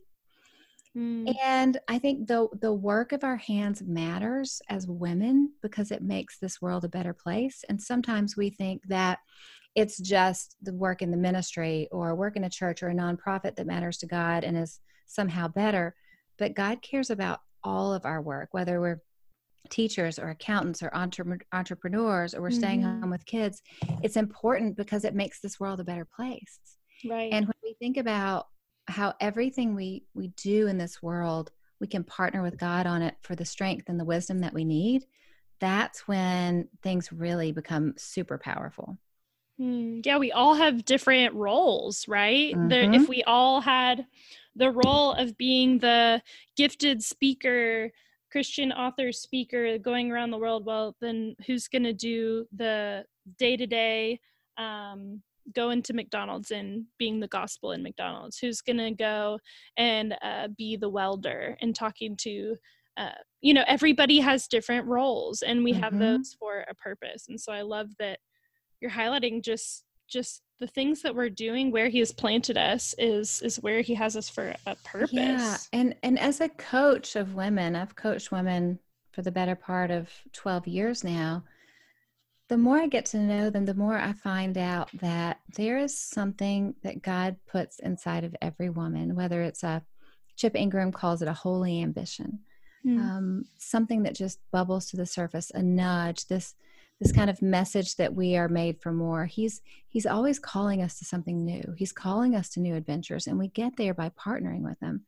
mm. 0.97 1.31
and 1.43 1.79
i 1.87 1.99
think 1.99 2.27
the 2.27 2.47
the 2.61 2.73
work 2.73 3.11
of 3.11 3.23
our 3.23 3.35
hands 3.35 3.83
matters 3.83 4.59
as 4.69 4.87
women 4.87 5.51
because 5.61 5.91
it 5.91 6.01
makes 6.01 6.39
this 6.39 6.59
world 6.59 6.83
a 6.83 6.89
better 6.89 7.13
place 7.13 7.63
and 7.69 7.79
sometimes 7.79 8.35
we 8.35 8.49
think 8.49 8.81
that 8.87 9.19
it's 9.75 9.99
just 9.99 10.55
the 10.63 10.73
work 10.73 11.03
in 11.03 11.11
the 11.11 11.17
ministry 11.17 11.87
or 11.91 12.15
work 12.15 12.35
in 12.35 12.45
a 12.45 12.49
church 12.49 12.81
or 12.81 12.89
a 12.89 12.95
nonprofit 12.95 13.55
that 13.55 13.67
matters 13.67 13.97
to 13.97 14.07
god 14.07 14.43
and 14.43 14.57
is 14.57 14.79
somehow 15.05 15.47
better 15.47 15.93
but 16.39 16.55
god 16.55 16.81
cares 16.81 17.11
about 17.11 17.41
all 17.63 17.93
of 17.93 18.03
our 18.03 18.19
work 18.19 18.49
whether 18.51 18.81
we're 18.81 19.01
teachers 19.69 20.19
or 20.19 20.29
accountants 20.29 20.81
or 20.83 20.93
entre- 20.93 21.39
entrepreneurs 21.53 22.33
or 22.33 22.41
we're 22.41 22.51
staying 22.51 22.81
mm-hmm. 22.81 23.01
home 23.01 23.09
with 23.09 23.25
kids 23.25 23.61
it's 24.01 24.17
important 24.17 24.75
because 24.75 25.05
it 25.05 25.15
makes 25.15 25.39
this 25.39 25.59
world 25.59 25.79
a 25.79 25.83
better 25.83 26.05
place 26.15 26.59
right 27.09 27.31
and 27.31 27.45
when 27.45 27.53
we 27.63 27.73
think 27.79 27.97
about 27.97 28.47
how 28.87 29.13
everything 29.21 29.75
we 29.75 30.03
we 30.13 30.27
do 30.29 30.67
in 30.67 30.77
this 30.77 31.01
world 31.01 31.51
we 31.79 31.87
can 31.87 32.03
partner 32.03 32.41
with 32.41 32.57
god 32.57 32.85
on 32.85 33.01
it 33.01 33.15
for 33.21 33.35
the 33.35 33.45
strength 33.45 33.87
and 33.87 33.99
the 33.99 34.05
wisdom 34.05 34.39
that 34.39 34.53
we 34.53 34.65
need 34.65 35.05
that's 35.61 36.07
when 36.07 36.67
things 36.81 37.13
really 37.13 37.53
become 37.53 37.93
super 37.95 38.37
powerful. 38.37 38.97
Mm, 39.59 40.03
yeah, 40.03 40.17
we 40.17 40.31
all 40.31 40.55
have 40.55 40.83
different 40.83 41.35
roles, 41.35 42.07
right? 42.07 42.53
Mm-hmm. 42.53 42.67
There, 42.67 42.93
if 42.93 43.07
we 43.07 43.23
all 43.23 43.61
had 43.61 44.07
the 44.55 44.71
role 44.71 45.13
of 45.13 45.37
being 45.37 45.77
the 45.77 46.21
gifted 46.57 47.03
speaker, 47.03 47.91
Christian 48.31 48.71
author 48.71 49.11
speaker 49.11 49.77
going 49.77 50.11
around 50.11 50.31
the 50.31 50.37
world, 50.37 50.65
well, 50.65 50.95
then 51.01 51.35
who's 51.45 51.67
going 51.67 51.83
to 51.83 51.93
do 51.93 52.45
the 52.55 53.05
day 53.37 53.57
to 53.57 53.67
day 53.67 54.19
going 55.55 55.81
to 55.81 55.93
McDonald's 55.93 56.51
and 56.51 56.85
being 56.97 57.19
the 57.19 57.27
gospel 57.27 57.71
in 57.71 57.83
McDonald's? 57.83 58.37
Who's 58.37 58.61
going 58.61 58.77
to 58.77 58.91
go 58.91 59.39
and 59.77 60.15
uh, 60.21 60.47
be 60.57 60.77
the 60.77 60.89
welder 60.89 61.57
and 61.61 61.75
talking 61.75 62.15
to, 62.17 62.55
uh, 62.97 63.09
you 63.41 63.53
know, 63.53 63.63
everybody 63.67 64.19
has 64.19 64.47
different 64.47 64.85
roles 64.87 65.41
and 65.41 65.63
we 65.63 65.73
mm-hmm. 65.73 65.83
have 65.83 65.99
those 65.99 66.35
for 66.39 66.65
a 66.69 66.75
purpose. 66.75 67.25
And 67.27 67.39
so 67.39 67.51
I 67.51 67.61
love 67.61 67.89
that 67.99 68.19
you're 68.79 68.91
highlighting 68.91 69.43
just 69.43 69.83
just 70.11 70.43
the 70.59 70.67
things 70.67 71.01
that 71.01 71.15
we're 71.15 71.29
doing 71.29 71.71
where 71.71 71.89
he 71.89 71.99
has 71.99 72.11
planted 72.11 72.57
us 72.57 72.93
is 72.99 73.41
is 73.41 73.57
where 73.61 73.81
he 73.81 73.95
has 73.95 74.15
us 74.15 74.29
for 74.29 74.53
a 74.67 74.75
purpose. 74.83 75.13
yeah 75.13 75.57
and 75.73 75.95
and 76.03 76.19
as 76.19 76.41
a 76.41 76.49
coach 76.49 77.15
of 77.15 77.33
women 77.33 77.75
i've 77.75 77.95
coached 77.95 78.31
women 78.31 78.77
for 79.11 79.21
the 79.21 79.31
better 79.31 79.55
part 79.55 79.91
of 79.91 80.09
12 80.31 80.67
years 80.67 81.03
now. 81.03 81.43
The 82.47 82.57
more 82.57 82.77
i 82.77 82.87
get 82.87 83.05
to 83.07 83.17
know 83.17 83.49
them 83.49 83.65
the 83.65 83.73
more 83.73 83.97
i 83.97 84.11
find 84.11 84.57
out 84.57 84.89
that 84.99 85.39
there 85.55 85.77
is 85.77 85.97
something 85.97 86.75
that 86.83 87.01
god 87.01 87.37
puts 87.47 87.79
inside 87.79 88.25
of 88.25 88.35
every 88.41 88.69
woman 88.69 89.15
whether 89.15 89.41
it's 89.41 89.63
a 89.63 89.81
chip 90.35 90.55
ingram 90.55 90.91
calls 90.91 91.21
it 91.21 91.27
a 91.29 91.33
holy 91.33 91.81
ambition. 91.81 92.39
Mm. 92.85 92.99
um, 92.99 93.45
something 93.57 94.03
that 94.03 94.15
just 94.15 94.39
bubbles 94.51 94.87
to 94.87 94.97
the 94.97 95.05
surface 95.05 95.51
a 95.51 95.61
nudge 95.61 96.25
this 96.27 96.55
this 97.01 97.11
kind 97.11 97.31
of 97.31 97.41
message 97.41 97.95
that 97.95 98.13
we 98.13 98.37
are 98.37 98.47
made 98.47 98.79
for 98.79 98.93
more. 98.93 99.25
He's 99.25 99.61
he's 99.89 100.05
always 100.05 100.37
calling 100.37 100.83
us 100.83 100.99
to 100.99 101.05
something 101.05 101.43
new. 101.43 101.73
He's 101.75 101.91
calling 101.91 102.35
us 102.35 102.49
to 102.49 102.59
new 102.59 102.75
adventures 102.75 103.25
and 103.25 103.39
we 103.39 103.47
get 103.47 103.75
there 103.75 103.95
by 103.95 104.09
partnering 104.09 104.61
with 104.61 104.79
him. 104.79 105.05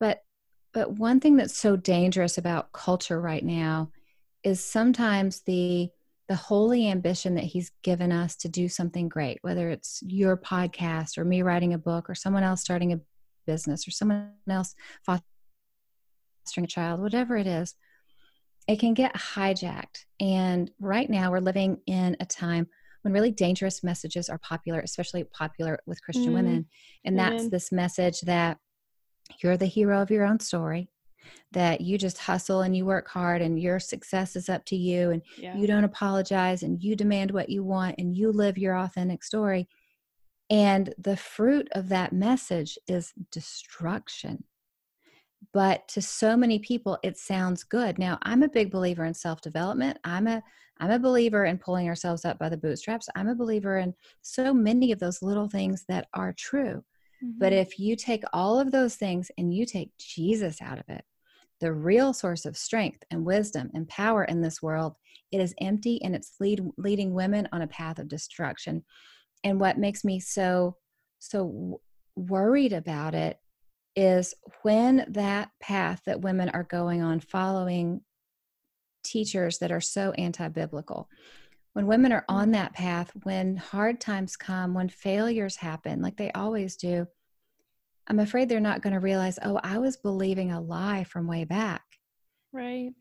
But 0.00 0.22
but 0.74 0.92
one 0.92 1.20
thing 1.20 1.36
that's 1.36 1.56
so 1.56 1.76
dangerous 1.76 2.36
about 2.36 2.72
culture 2.72 3.20
right 3.20 3.44
now 3.44 3.92
is 4.42 4.62
sometimes 4.62 5.42
the 5.42 5.90
the 6.28 6.34
holy 6.34 6.88
ambition 6.88 7.36
that 7.36 7.44
he's 7.44 7.70
given 7.82 8.10
us 8.10 8.36
to 8.36 8.48
do 8.48 8.68
something 8.68 9.08
great 9.08 9.38
whether 9.42 9.68
it's 9.68 10.00
your 10.06 10.36
podcast 10.36 11.18
or 11.18 11.24
me 11.24 11.42
writing 11.42 11.74
a 11.74 11.78
book 11.78 12.08
or 12.08 12.14
someone 12.14 12.44
else 12.44 12.60
starting 12.60 12.92
a 12.92 13.00
business 13.46 13.86
or 13.88 13.90
someone 13.90 14.30
else 14.48 14.76
fostering 15.04 15.24
a 16.62 16.66
child 16.68 17.00
whatever 17.00 17.36
it 17.36 17.48
is 17.48 17.74
it 18.70 18.78
can 18.78 18.94
get 18.94 19.14
hijacked. 19.16 20.04
And 20.20 20.70
right 20.78 21.10
now, 21.10 21.32
we're 21.32 21.40
living 21.40 21.78
in 21.86 22.16
a 22.20 22.24
time 22.24 22.68
when 23.02 23.12
really 23.12 23.32
dangerous 23.32 23.82
messages 23.82 24.28
are 24.28 24.38
popular, 24.38 24.78
especially 24.78 25.24
popular 25.24 25.80
with 25.86 26.00
Christian 26.02 26.28
mm. 26.28 26.34
women. 26.34 26.66
And 27.04 27.18
that's 27.18 27.48
this 27.48 27.72
message 27.72 28.20
that 28.22 28.58
you're 29.42 29.56
the 29.56 29.66
hero 29.66 30.00
of 30.00 30.12
your 30.12 30.24
own 30.24 30.38
story, 30.38 30.88
that 31.50 31.80
you 31.80 31.98
just 31.98 32.18
hustle 32.18 32.60
and 32.60 32.76
you 32.76 32.84
work 32.86 33.08
hard 33.08 33.42
and 33.42 33.60
your 33.60 33.80
success 33.80 34.36
is 34.36 34.48
up 34.48 34.64
to 34.66 34.76
you 34.76 35.10
and 35.10 35.22
yeah. 35.36 35.56
you 35.56 35.66
don't 35.66 35.82
apologize 35.82 36.62
and 36.62 36.80
you 36.80 36.94
demand 36.94 37.32
what 37.32 37.48
you 37.48 37.64
want 37.64 37.96
and 37.98 38.16
you 38.16 38.30
live 38.30 38.56
your 38.56 38.76
authentic 38.76 39.24
story. 39.24 39.66
And 40.48 40.94
the 40.96 41.16
fruit 41.16 41.66
of 41.72 41.88
that 41.88 42.12
message 42.12 42.78
is 42.86 43.12
destruction 43.32 44.44
but 45.52 45.86
to 45.88 46.02
so 46.02 46.36
many 46.36 46.58
people 46.58 46.98
it 47.02 47.16
sounds 47.16 47.64
good. 47.64 47.98
Now 47.98 48.18
i'm 48.22 48.42
a 48.42 48.48
big 48.48 48.70
believer 48.70 49.04
in 49.04 49.14
self-development. 49.14 49.98
I'm 50.04 50.26
a 50.26 50.42
i'm 50.78 50.90
a 50.90 50.98
believer 50.98 51.44
in 51.44 51.58
pulling 51.58 51.88
ourselves 51.88 52.24
up 52.24 52.38
by 52.38 52.48
the 52.48 52.56
bootstraps. 52.56 53.08
I'm 53.16 53.28
a 53.28 53.34
believer 53.34 53.78
in 53.78 53.94
so 54.22 54.52
many 54.52 54.92
of 54.92 54.98
those 54.98 55.22
little 55.22 55.48
things 55.48 55.84
that 55.88 56.08
are 56.14 56.32
true. 56.32 56.84
Mm-hmm. 57.22 57.38
but 57.38 57.52
if 57.52 57.78
you 57.78 57.96
take 57.96 58.24
all 58.32 58.58
of 58.58 58.70
those 58.70 58.96
things 58.96 59.30
and 59.36 59.52
you 59.52 59.66
take 59.66 59.90
jesus 59.98 60.62
out 60.62 60.78
of 60.78 60.88
it 60.88 61.04
the 61.60 61.70
real 61.70 62.14
source 62.14 62.46
of 62.46 62.56
strength 62.56 63.04
and 63.10 63.26
wisdom 63.26 63.70
and 63.74 63.86
power 63.88 64.24
in 64.24 64.40
this 64.40 64.62
world 64.62 64.94
it 65.32 65.40
is 65.40 65.54
empty 65.60 66.02
and 66.02 66.14
it's 66.14 66.34
lead, 66.40 66.60
leading 66.76 67.14
women 67.14 67.48
on 67.52 67.62
a 67.62 67.68
path 67.68 67.98
of 67.98 68.08
destruction. 68.08 68.84
And 69.44 69.60
what 69.60 69.78
makes 69.78 70.04
me 70.04 70.20
so 70.20 70.76
so 71.18 71.80
worried 72.16 72.72
about 72.72 73.14
it 73.14 73.38
is 73.96 74.34
when 74.62 75.04
that 75.08 75.50
path 75.60 76.02
that 76.06 76.20
women 76.20 76.48
are 76.50 76.62
going 76.64 77.02
on 77.02 77.20
following 77.20 78.00
teachers 79.02 79.58
that 79.58 79.72
are 79.72 79.80
so 79.80 80.12
anti-biblical 80.12 81.08
when 81.72 81.86
women 81.86 82.12
are 82.12 82.24
on 82.28 82.44
mm-hmm. 82.44 82.52
that 82.52 82.72
path 82.72 83.12
when 83.22 83.56
hard 83.56 84.00
times 84.00 84.36
come 84.36 84.74
when 84.74 84.88
failures 84.88 85.56
happen 85.56 86.02
like 86.02 86.16
they 86.16 86.30
always 86.32 86.76
do 86.76 87.06
i'm 88.08 88.18
afraid 88.18 88.48
they're 88.48 88.60
not 88.60 88.82
going 88.82 88.92
to 88.92 89.00
realize 89.00 89.38
oh 89.42 89.58
i 89.62 89.78
was 89.78 89.96
believing 89.96 90.52
a 90.52 90.60
lie 90.60 91.04
from 91.04 91.26
way 91.26 91.44
back. 91.44 91.82
Right. 92.52 92.92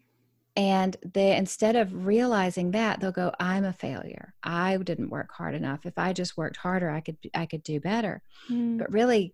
And 0.55 0.97
they 1.13 1.35
instead 1.37 1.75
of 1.75 2.05
realizing 2.05 2.71
that 2.71 2.99
they'll 2.99 3.11
go 3.11 3.31
i'm 3.39 3.65
a 3.65 3.73
failure. 3.73 4.33
I 4.43 4.77
didn't 4.77 5.09
work 5.09 5.31
hard 5.31 5.55
enough. 5.55 5.85
If 5.85 5.97
i 5.97 6.13
just 6.13 6.37
worked 6.37 6.57
harder 6.57 6.89
i 6.89 7.01
could 7.01 7.17
i 7.33 7.45
could 7.45 7.63
do 7.63 7.79
better. 7.79 8.21
Mm. 8.49 8.77
but 8.77 8.91
really 8.91 9.33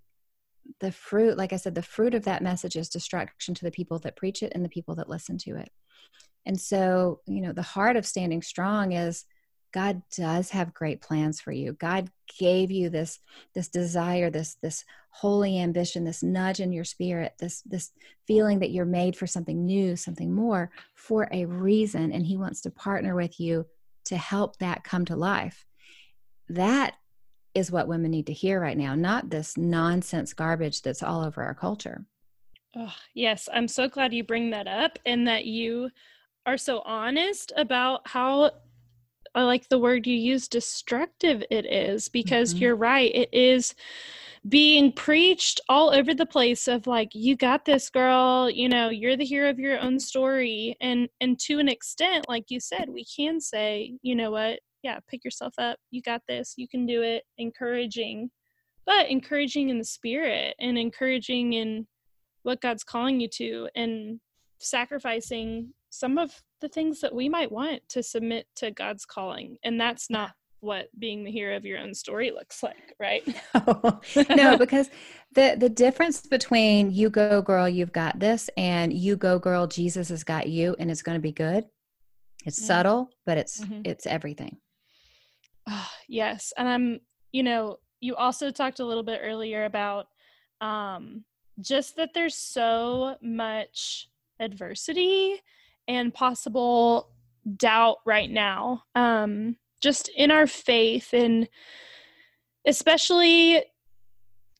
the 0.80 0.92
fruit, 0.92 1.38
like 1.38 1.54
I 1.54 1.58
said, 1.58 1.76
the 1.76 1.82
fruit 1.82 2.14
of 2.14 2.26
that 2.26 2.44
message 2.44 2.76
is 2.76 2.90
destruction 2.90 3.54
to 3.56 3.66
the 3.66 3.72
people 3.72 4.00
that 4.00 4.16
preach 4.16 4.44
it 4.44 4.52
and 4.56 4.64
the 4.64 4.70
people 4.70 4.96
that 4.96 5.10
listen 5.10 5.38
to 5.40 5.56
it. 5.56 5.70
And 6.46 6.60
so, 6.60 7.22
you 7.26 7.42
know, 7.42 7.54
the 7.54 7.62
heart 7.62 7.96
of 7.96 8.06
standing 8.06 8.42
strong 8.42 8.92
is 8.92 9.26
God 9.74 10.02
does 10.16 10.52
have 10.52 10.74
great 10.74 11.02
plans 11.02 11.42
for 11.42 11.52
you. 11.52 11.74
God 11.74 12.10
gave 12.40 12.72
you 12.72 12.90
this 12.90 13.20
this 13.54 13.68
desire, 13.68 14.30
this 14.30 14.56
this 14.62 14.86
holy 15.10 15.60
ambition, 15.60 16.06
this 16.06 16.24
nudge 16.24 16.62
in 16.62 16.72
your 16.72 16.86
spirit, 16.86 17.34
this 17.40 17.62
this 17.64 17.92
feeling 18.26 18.60
that 18.60 18.72
you're 18.72 18.86
made 18.86 19.18
for 19.18 19.28
something 19.28 19.66
new, 19.66 19.96
something 19.98 20.34
more 20.34 20.72
for 20.94 21.28
a 21.32 21.46
reason 21.46 22.14
and 22.14 22.26
he 22.26 22.38
wants 22.38 22.62
to 22.62 22.72
partner 22.72 23.16
with 23.16 23.40
you 23.40 23.66
to 24.06 24.16
help 24.16 24.58
that 24.60 24.84
come 24.84 25.04
to 25.06 25.16
life. 25.16 25.66
That 26.48 26.96
is 27.56 27.72
what 27.72 27.88
women 27.88 28.12
need 28.12 28.28
to 28.28 28.34
hear 28.34 28.60
right 28.60 28.78
now, 28.78 28.94
not 28.94 29.30
this 29.30 29.58
nonsense 29.58 30.34
garbage 30.34 30.82
that's 30.82 31.02
all 31.02 31.24
over 31.24 31.42
our 31.42 31.56
culture. 31.56 32.06
Oh, 32.76 32.94
yes, 33.14 33.48
I'm 33.54 33.70
so 33.70 33.88
glad 33.88 34.14
you 34.14 34.24
bring 34.24 34.50
that 34.50 34.68
up 34.68 35.00
and 35.06 35.28
that 35.28 35.46
you 35.46 35.90
are 36.46 36.58
so 36.58 36.82
honest 36.82 37.54
about 37.56 38.08
how 38.08 38.52
I 39.34 39.44
like 39.44 39.68
the 39.68 39.80
word 39.80 40.08
you 40.08 40.16
use 40.16 40.48
destructive 40.48 41.44
it 41.50 41.66
is 41.66 42.10
because 42.10 42.54
mm-hmm. 42.54 42.64
you're 42.64 42.76
right 42.76 43.14
it 43.14 43.30
is 43.34 43.76
being 44.48 44.92
preached 44.92 45.60
all 45.68 45.94
over 45.94 46.14
the 46.14 46.26
place 46.26 46.68
of 46.68 46.88
like 46.88 47.10
you 47.14 47.36
got 47.36 47.66
this 47.66 47.90
girl 47.90 48.50
you 48.50 48.70
know 48.70 48.90
you're 48.90 49.18
the 49.18 49.26
hero 49.26 49.50
of 49.50 49.60
your 49.60 49.80
own 49.80 50.00
story 50.00 50.78
and 50.80 51.10
and 51.20 51.40
to 51.40 51.60
an 51.60 51.68
extent 51.68 52.26
like 52.30 52.46
you 52.50 52.60
said 52.60 52.88
we 52.88 53.04
can 53.04 53.42
say 53.42 53.94
you 54.04 54.16
know 54.16 54.32
what 54.32 54.60
yeah, 54.86 55.00
pick 55.10 55.26
yourself 55.26 55.56
up. 55.58 55.80
You 55.90 56.04
got 56.04 56.22
this. 56.28 56.54
You 56.58 56.68
can 56.68 56.86
do 56.86 57.02
it. 57.02 57.24
Encouraging, 57.40 58.30
but 58.86 59.10
encouraging 59.10 59.70
in 59.70 59.80
the 59.80 59.84
spirit 59.84 60.56
and 60.60 60.78
encouraging 60.78 61.54
in 61.54 61.88
what 62.44 62.62
God's 62.62 62.84
calling 62.84 63.20
you 63.20 63.28
to 63.30 63.68
and 63.76 64.20
sacrificing 64.60 65.74
some 65.90 66.20
of 66.20 66.40
the 66.62 66.70
things 66.70 67.02
that 67.02 67.16
we 67.16 67.28
might 67.28 67.52
want 67.52 67.82
to 67.90 68.04
submit 68.04 68.46
to 68.58 68.70
God's 68.70 69.06
calling. 69.06 69.58
And 69.64 69.82
that's 69.82 70.12
not 70.12 70.34
what 70.60 70.88
being 71.00 71.24
the 71.24 71.32
hero 71.32 71.58
of 71.58 71.66
your 71.66 71.80
own 71.80 71.96
story 71.96 72.30
looks 72.30 72.62
like, 72.62 72.94
right? 73.00 73.24
no, 73.68 74.00
no 74.36 74.58
because 74.58 74.92
the 75.34 75.56
the 75.58 75.70
difference 75.70 76.22
between 76.22 76.92
you 76.92 77.10
go 77.10 77.42
girl, 77.42 77.68
you've 77.68 77.92
got 77.92 78.20
this 78.20 78.52
and 78.56 78.94
you 78.94 79.16
go 79.16 79.40
girl, 79.40 79.66
Jesus 79.66 80.10
has 80.10 80.24
got 80.24 80.48
you 80.48 80.76
and 80.78 80.92
it's 80.92 81.02
going 81.02 81.18
to 81.18 81.22
be 81.22 81.32
good. 81.32 81.66
It's 82.46 82.60
mm-hmm. 82.60 82.68
subtle, 82.68 83.10
but 83.26 83.40
it's 83.40 83.62
mm-hmm. 83.62 83.82
it's 83.84 84.06
everything. 84.06 84.58
Oh, 85.68 85.90
yes. 86.08 86.54
And 86.58 86.68
I'm, 86.68 87.00
you 87.32 87.44
know, 87.44 87.80
you 88.02 88.16
also 88.16 88.52
talked 88.52 88.80
a 88.80 88.86
little 88.86 89.04
bit 89.04 89.22
earlier 89.24 89.66
about 89.66 90.08
um, 90.62 91.24
just 91.60 91.96
that 91.98 92.14
there's 92.14 92.36
so 92.36 93.16
much 93.22 94.10
adversity 94.40 95.42
and 95.88 96.14
possible 96.14 97.10
doubt 97.58 97.98
right 98.06 98.30
now, 98.30 98.84
um, 98.96 99.56
just 99.82 100.10
in 100.10 100.32
our 100.32 100.48
faith, 100.48 101.14
and 101.14 101.48
especially 102.66 103.64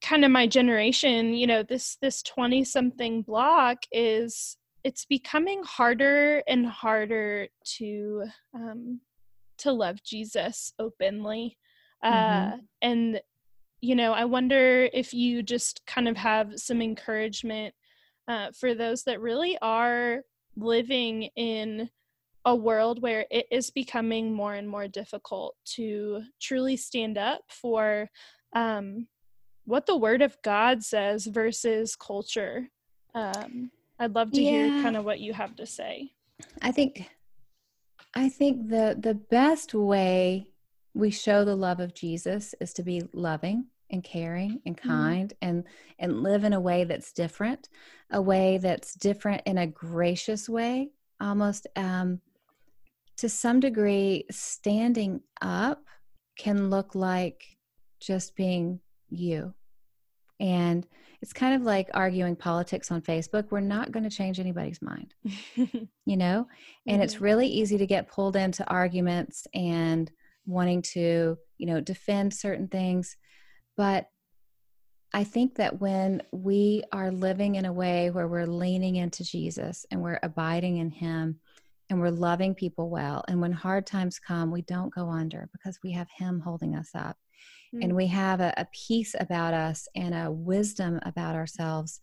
kind 0.02 0.24
of 0.24 0.32
my 0.32 0.48
generation. 0.48 1.34
You 1.34 1.48
know, 1.48 1.64
this 1.64 1.98
this 2.02 2.22
twenty 2.22 2.64
something 2.64 3.22
block 3.22 3.80
is 3.92 4.58
it's 4.84 5.06
becoming 5.06 5.64
harder 5.64 6.44
and 6.48 6.66
harder 6.66 7.48
to 7.78 8.24
um, 8.54 9.02
to 9.60 9.72
love 9.72 10.04
Jesus 10.04 10.74
openly. 10.80 11.58
Mm-hmm. 12.04 12.54
Uh, 12.54 12.58
and, 12.82 13.22
you 13.82 13.96
know, 13.96 14.14
I 14.14 14.26
wonder 14.26 14.90
if 14.94 15.14
you 15.14 15.44
just 15.44 15.86
kind 15.86 16.08
of 16.08 16.18
have 16.18 16.54
some 16.60 16.82
encouragement 16.82 17.74
uh, 18.28 18.52
for 18.52 18.74
those 18.74 19.04
that 19.04 19.22
really 19.22 19.58
are 19.62 20.22
living 20.56 21.24
in 21.36 21.90
a 22.46 22.56
world 22.56 23.02
where 23.02 23.26
it 23.32 23.48
is 23.52 23.72
becoming 23.72 24.32
more 24.32 24.54
and 24.54 24.70
more 24.70 24.88
difficult 24.88 25.56
to 25.66 26.22
truly 26.40 26.78
stand 26.78 27.18
up 27.18 27.42
for 27.50 28.10
um, 28.54 29.08
what 29.66 29.88
the 29.88 29.98
Word 29.98 30.22
of 30.22 30.38
God 30.44 30.84
says 30.84 31.26
versus 31.26 31.96
culture. 31.96 32.70
Um, 33.16 33.72
I'd 34.00 34.14
love 34.14 34.32
to 34.34 34.42
yeah. 34.42 34.50
hear 34.52 34.84
kind 34.84 34.96
of 34.96 35.06
what 35.06 35.20
you 35.20 35.34
have 35.34 35.56
to 35.56 35.66
say. 35.66 36.12
I 36.62 36.72
think, 36.72 37.10
I 38.16 38.30
think 38.30 38.70
the 38.70 38.98
the 39.00 39.16
best 39.16 39.74
way 39.74 40.48
we 40.94 41.12
show 41.12 41.44
the 41.44 41.56
love 41.56 41.80
of 41.80 41.94
Jesus 41.94 42.56
is 42.62 42.74
to 42.74 42.84
be 42.84 43.04
loving 43.14 43.66
and 43.92 44.04
caring 44.04 44.62
and 44.66 44.78
mm-hmm. 44.78 44.90
kind 44.90 45.30
mm-hmm. 45.30 45.50
and 45.50 45.64
and 46.00 46.24
live 46.24 46.44
in 46.44 46.54
a 46.54 46.60
way 46.60 46.86
that's 46.86 47.12
different 47.12 47.70
a 48.12 48.22
way 48.22 48.58
that's 48.58 48.94
different 48.96 49.42
in 49.46 49.58
a 49.58 49.68
gracious 49.68 50.50
way 50.50 50.90
almost 51.22 51.68
um 51.76 52.20
to 53.18 53.30
some 53.30 53.60
degree 53.60 54.26
standing 54.32 55.22
up 55.42 55.84
can 56.38 56.70
look 56.70 56.96
like 56.96 57.44
just 58.00 58.36
being 58.36 58.80
you 59.10 59.54
and 60.40 60.86
it's 61.22 61.34
kind 61.34 61.56
of 61.56 61.62
like 61.62 61.90
arguing 61.94 62.36
politics 62.36 62.92
on 62.92 63.02
Facebook. 63.02 63.46
We're 63.50 63.62
not 63.62 63.92
going 63.92 64.04
to 64.04 64.16
change 64.16 64.40
anybody's 64.40 64.82
mind, 64.82 65.14
you 65.56 66.18
know? 66.18 66.48
And 66.86 66.96
mm-hmm. 66.96 67.02
it's 67.02 67.22
really 67.22 67.48
easy 67.48 67.78
to 67.78 67.88
get 67.88 68.10
pulled 68.10 68.36
into 68.36 68.68
arguments 68.70 69.48
and 69.54 70.12
wanting 70.46 70.82
to, 70.82 71.38
you 71.58 71.66
know, 71.66 71.82
defend 71.82 72.34
certain 72.34 72.68
things. 72.68 73.18
But 73.78 74.08
I 75.14 75.24
think 75.24 75.56
that 75.56 75.80
when 75.80 76.22
we 76.32 76.84
are 76.92 77.10
living 77.12 77.56
in 77.56 77.66
a 77.66 77.74
way 77.74 78.12
where 78.12 78.28
we're 78.28 78.46
leaning 78.46 78.98
into 78.98 79.24
Jesus 79.24 79.86
and 79.90 80.02
we're 80.02 80.20
abiding 80.22 80.78
in 80.78 80.92
Him 80.92 81.40
and 81.90 82.00
we're 82.00 82.10
loving 82.10 82.54
people 82.54 82.90
well, 82.90 83.24
and 83.28 83.40
when 83.40 83.54
hard 83.54 83.86
times 83.86 84.20
come, 84.20 84.52
we 84.52 84.62
don't 84.64 84.94
go 84.94 85.10
under 85.10 85.50
because 85.54 85.80
we 85.84 85.94
have 85.94 86.10
Him 86.10 86.42
holding 86.42 86.76
us 86.76 86.90
up. 86.94 87.18
Mm-hmm. 87.74 87.84
And 87.84 87.96
we 87.96 88.08
have 88.08 88.40
a, 88.42 88.54
a 88.58 88.68
peace 88.72 89.16
about 89.20 89.54
us 89.54 89.88
and 89.96 90.14
a 90.14 90.32
wisdom 90.32 91.00
about 91.04 91.36
ourselves 91.36 92.00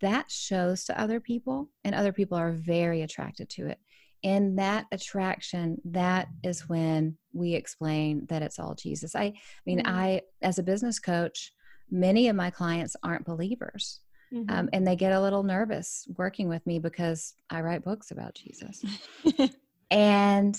that 0.00 0.30
shows 0.30 0.84
to 0.84 0.98
other 0.98 1.20
people, 1.20 1.68
and 1.84 1.94
other 1.94 2.12
people 2.12 2.38
are 2.38 2.52
very 2.52 3.02
attracted 3.02 3.50
to 3.50 3.66
it 3.66 3.78
in 4.22 4.56
that 4.56 4.86
attraction 4.92 5.78
that 5.84 6.28
is 6.42 6.68
when 6.68 7.16
we 7.32 7.54
explain 7.54 8.26
that 8.28 8.42
it's 8.42 8.58
all 8.58 8.74
jesus 8.74 9.14
i, 9.14 9.22
I 9.24 9.34
mean 9.64 9.78
mm-hmm. 9.78 9.96
i 9.96 10.22
as 10.42 10.58
a 10.58 10.62
business 10.62 10.98
coach 10.98 11.52
many 11.90 12.28
of 12.28 12.36
my 12.36 12.50
clients 12.50 12.96
aren't 13.02 13.24
believers 13.24 14.00
mm-hmm. 14.32 14.50
um, 14.50 14.68
and 14.72 14.86
they 14.86 14.96
get 14.96 15.12
a 15.12 15.20
little 15.20 15.42
nervous 15.42 16.06
working 16.18 16.48
with 16.48 16.66
me 16.66 16.78
because 16.78 17.34
i 17.48 17.60
write 17.60 17.84
books 17.84 18.10
about 18.10 18.34
jesus 18.34 18.84
and 19.90 20.58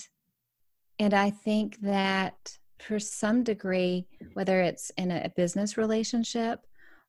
and 0.98 1.14
i 1.14 1.30
think 1.30 1.80
that 1.82 2.58
for 2.82 3.00
some 3.00 3.44
degree 3.44 4.08
whether 4.34 4.62
it's 4.62 4.92
in 4.98 5.12
a 5.12 5.30
business 5.36 5.78
relationship 5.78 6.66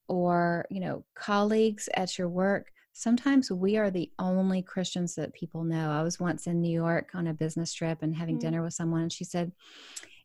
or 0.09 0.67
you 0.71 0.81
know 0.81 1.05
colleagues 1.15 1.89
at 1.95 2.19
your 2.19 2.29
work 2.29 2.73
sometimes 2.93 3.51
we 3.51 3.77
are 3.77 3.91
the 3.91 4.11
only 4.19 4.63
Christians 4.63 5.15
that 5.15 5.33
people 5.33 5.65
know. 5.65 5.91
I 5.91 6.03
was 6.03 6.21
once 6.21 6.47
in 6.47 6.61
New 6.61 6.73
York 6.73 7.11
on 7.15 7.27
a 7.27 7.35
business 7.35 7.73
trip 7.73 7.99
and 8.03 8.15
having 8.15 8.37
mm-hmm. 8.37 8.47
dinner 8.47 8.63
with 8.63 8.75
someone, 8.75 9.03
and 9.03 9.13
she 9.13 9.25
said, 9.25 9.53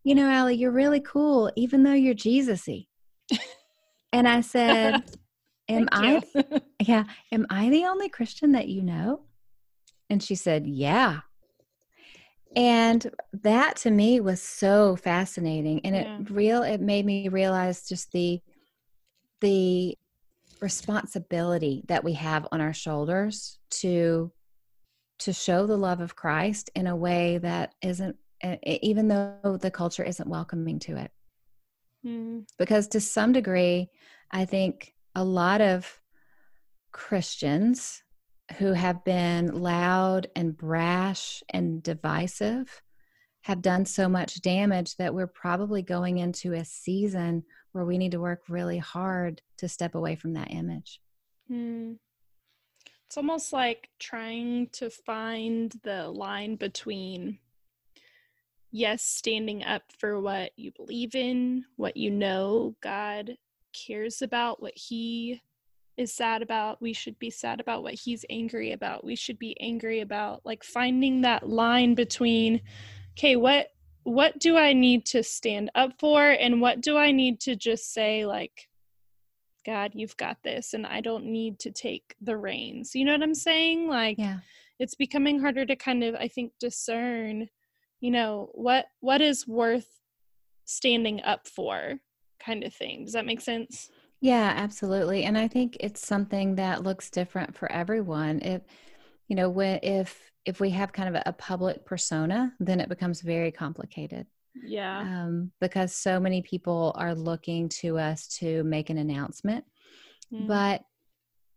You 0.04 0.16
know, 0.16 0.30
Alli, 0.30 0.56
you're 0.56 0.72
really 0.72 1.00
cool, 1.00 1.52
even 1.56 1.84
though 1.84 1.94
you're 1.94 2.14
Jesus-y. 2.14 2.86
and 4.14 4.28
I 4.28 4.42
said, 4.42 5.04
Am 5.70 5.90
I 5.92 6.22
yeah, 6.82 7.04
am 7.34 7.46
I 7.50 7.70
the 7.70 7.86
only 7.86 8.08
Christian 8.08 8.54
that 8.54 8.70
you 8.70 8.82
know? 8.82 9.24
And 10.10 10.24
she 10.24 10.36
said, 10.36 10.66
Yeah. 10.66 11.20
And 12.56 13.10
that 13.44 13.76
to 13.78 13.92
me 13.92 14.20
was 14.20 14.42
so 14.42 14.96
fascinating. 14.96 15.82
And 15.84 15.96
yeah. 15.96 16.20
it 16.20 16.32
real 16.32 16.64
it 16.64 16.82
made 16.82 17.06
me 17.06 17.28
realize 17.30 17.88
just 17.88 18.12
the 18.12 18.42
the 19.42 19.98
responsibility 20.60 21.84
that 21.88 22.04
we 22.04 22.14
have 22.14 22.48
on 22.52 22.62
our 22.62 22.74
shoulders 22.74 23.60
to 23.70 24.32
to 25.20 25.34
show 25.34 25.66
the 25.68 25.78
love 25.78 26.00
of 26.00 26.16
Christ 26.16 26.70
in 26.76 26.88
a 26.88 26.96
way 26.96 27.38
that 27.40 27.74
isn't 27.82 28.16
even 28.64 29.08
though 29.08 29.58
the 29.60 29.72
culture 29.72 30.04
isn't 30.04 30.30
welcoming 30.30 30.80
to 30.80 30.98
it. 30.98 31.12
Mm. 32.06 32.48
Because 32.58 32.88
to 32.90 33.02
some 33.02 33.34
degree, 33.34 33.90
I 34.32 34.46
think 34.46 34.94
a 35.16 35.24
lot 35.24 35.62
of 35.62 36.00
Christians 36.92 38.04
who 38.58 38.74
have 38.74 39.04
been 39.04 39.62
loud 39.62 40.28
and 40.36 40.56
brash 40.56 41.44
and 41.50 41.84
divisive 41.84 42.82
have 43.42 43.62
done 43.62 43.86
so 43.86 44.10
much 44.10 44.42
damage 44.42 44.96
that 44.98 45.14
we're 45.14 45.28
probably 45.28 45.82
going 45.82 46.18
into 46.18 46.54
a 46.54 46.66
season 46.66 47.44
where 47.72 47.86
we 47.86 47.98
need 47.98 48.12
to 48.12 48.20
work 48.20 48.44
really 48.50 48.78
hard 48.78 49.42
to 49.58 49.70
step 49.70 49.96
away 49.96 50.16
from 50.16 50.34
that 50.34 50.52
image. 50.52 51.00
Mm. 51.52 51.98
It's 53.06 53.18
almost 53.18 53.54
like 53.54 53.90
trying 54.00 54.68
to 54.74 54.90
find 54.90 55.74
the 55.84 56.10
line 56.10 56.58
between, 56.58 57.40
yes, 58.72 59.02
standing 59.04 59.64
up 59.64 59.84
for 59.98 60.20
what 60.20 60.52
you 60.58 60.72
believe 60.72 61.16
in, 61.16 61.64
what 61.78 61.96
you 61.96 62.12
know 62.12 62.76
God 62.82 63.38
cares 63.72 64.22
about, 64.22 64.62
what 64.62 64.74
He 64.76 65.42
is 65.98 66.14
sad 66.14 66.42
about. 66.42 66.82
We 66.82 66.94
should 66.94 67.18
be 67.20 67.30
sad 67.30 67.60
about 67.60 67.84
what 67.84 67.96
He's 67.96 68.26
angry 68.30 68.72
about. 68.72 69.04
We 69.04 69.16
should 69.16 69.40
be 69.40 69.60
angry 69.60 70.02
about, 70.02 70.46
like 70.46 70.64
finding 70.64 71.22
that 71.22 71.50
line 71.50 71.96
between, 71.96 72.62
okay, 73.18 73.36
what 73.36 73.68
what 74.04 74.40
do 74.40 74.56
I 74.56 74.72
need 74.72 75.06
to 75.08 75.22
stand 75.22 75.70
up 75.76 76.00
for 76.00 76.30
and 76.30 76.62
what 76.62 76.80
do 76.80 76.96
I 76.96 77.12
need 77.12 77.42
to 77.42 77.58
just 77.58 77.94
say 77.94 78.26
like 78.26 78.70
God, 79.66 79.92
you've 79.94 80.16
got 80.16 80.38
this 80.44 80.74
and 80.74 80.88
I 80.88 81.02
don't 81.02 81.26
need 81.26 81.60
to 81.60 81.72
take 81.72 82.16
the 82.22 82.38
reins. 82.38 82.96
You 82.96 83.04
know 83.04 83.12
what 83.12 83.22
I'm 83.22 83.36
saying? 83.36 83.90
Like 83.90 84.18
yeah. 84.18 84.38
it's 84.80 84.96
becoming 84.96 85.42
harder 85.42 85.66
to 85.66 85.76
kind 85.76 86.06
of 86.06 86.16
I 86.16 86.30
think 86.30 86.54
discern, 86.58 87.50
you 88.00 88.12
know, 88.12 88.50
what 88.54 88.86
what 89.02 89.20
is 89.20 89.46
worth 89.46 89.90
standing 90.64 91.22
up 91.24 91.48
for 91.48 92.00
kind 92.40 92.64
of 92.64 92.74
thing. 92.74 93.04
Does 93.04 93.14
that 93.14 93.26
make 93.26 93.42
sense? 93.42 93.90
Yeah, 94.20 94.54
absolutely. 94.56 95.24
And 95.24 95.38
I 95.38 95.48
think 95.48 95.78
it's 95.80 96.06
something 96.06 96.56
that 96.56 96.84
looks 96.84 97.10
different 97.10 97.56
for 97.56 97.72
everyone. 97.72 98.42
If 98.42 98.62
you 99.28 99.36
know, 99.36 99.50
when 99.50 99.80
if 99.84 100.32
if 100.46 100.60
we 100.62 100.70
have 100.70 100.94
kind 100.94 101.14
of 101.14 101.22
a, 101.26 101.34
public 101.34 101.86
persona, 101.86 102.54
then 102.60 102.80
it 102.80 102.88
becomes 102.88 103.20
very 103.20 103.52
complicated. 103.52 104.26
Yeah. 104.56 105.00
Um, 105.00 105.52
because 105.60 105.94
so 105.94 106.22
many 106.22 106.42
people 106.42 106.94
are 106.96 107.14
looking 107.14 107.68
to 107.82 107.98
us 107.98 108.28
to 108.40 108.64
make 108.64 108.90
an 108.90 108.98
announcement. 108.98 109.66
Mm. 110.34 110.48
But 110.48 110.84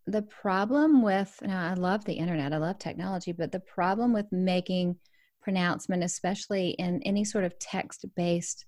the 0.09 0.23
problem 0.23 1.03
with, 1.03 1.39
now 1.41 1.71
I 1.71 1.75
love 1.75 2.05
the 2.05 2.15
internet, 2.15 2.53
I 2.53 2.57
love 2.57 2.79
technology, 2.79 3.31
but 3.31 3.53
the 3.53 3.61
problem 3.61 4.13
with 4.13 4.27
making 4.33 4.97
pronouncement, 5.41 6.03
especially 6.03 6.71
in 6.71 7.01
any 7.05 7.25
sort 7.25 7.45
of 7.45 7.59
text 7.61 8.05
based 8.17 8.67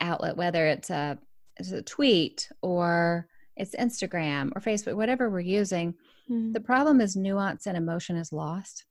outlet, 0.00 0.38
whether 0.38 0.66
it's 0.66 0.88
a, 0.88 1.18
it's 1.60 1.72
a 1.72 1.82
tweet 1.82 2.48
or 2.62 3.28
it's 3.56 3.74
Instagram 3.74 4.50
or 4.56 4.60
Facebook, 4.60 4.94
whatever 4.94 5.28
we're 5.28 5.40
using, 5.40 5.94
mm. 6.28 6.52
the 6.52 6.60
problem 6.60 7.00
is 7.00 7.14
nuance 7.14 7.66
and 7.66 7.76
emotion 7.76 8.16
is 8.16 8.32
lost. 8.32 8.84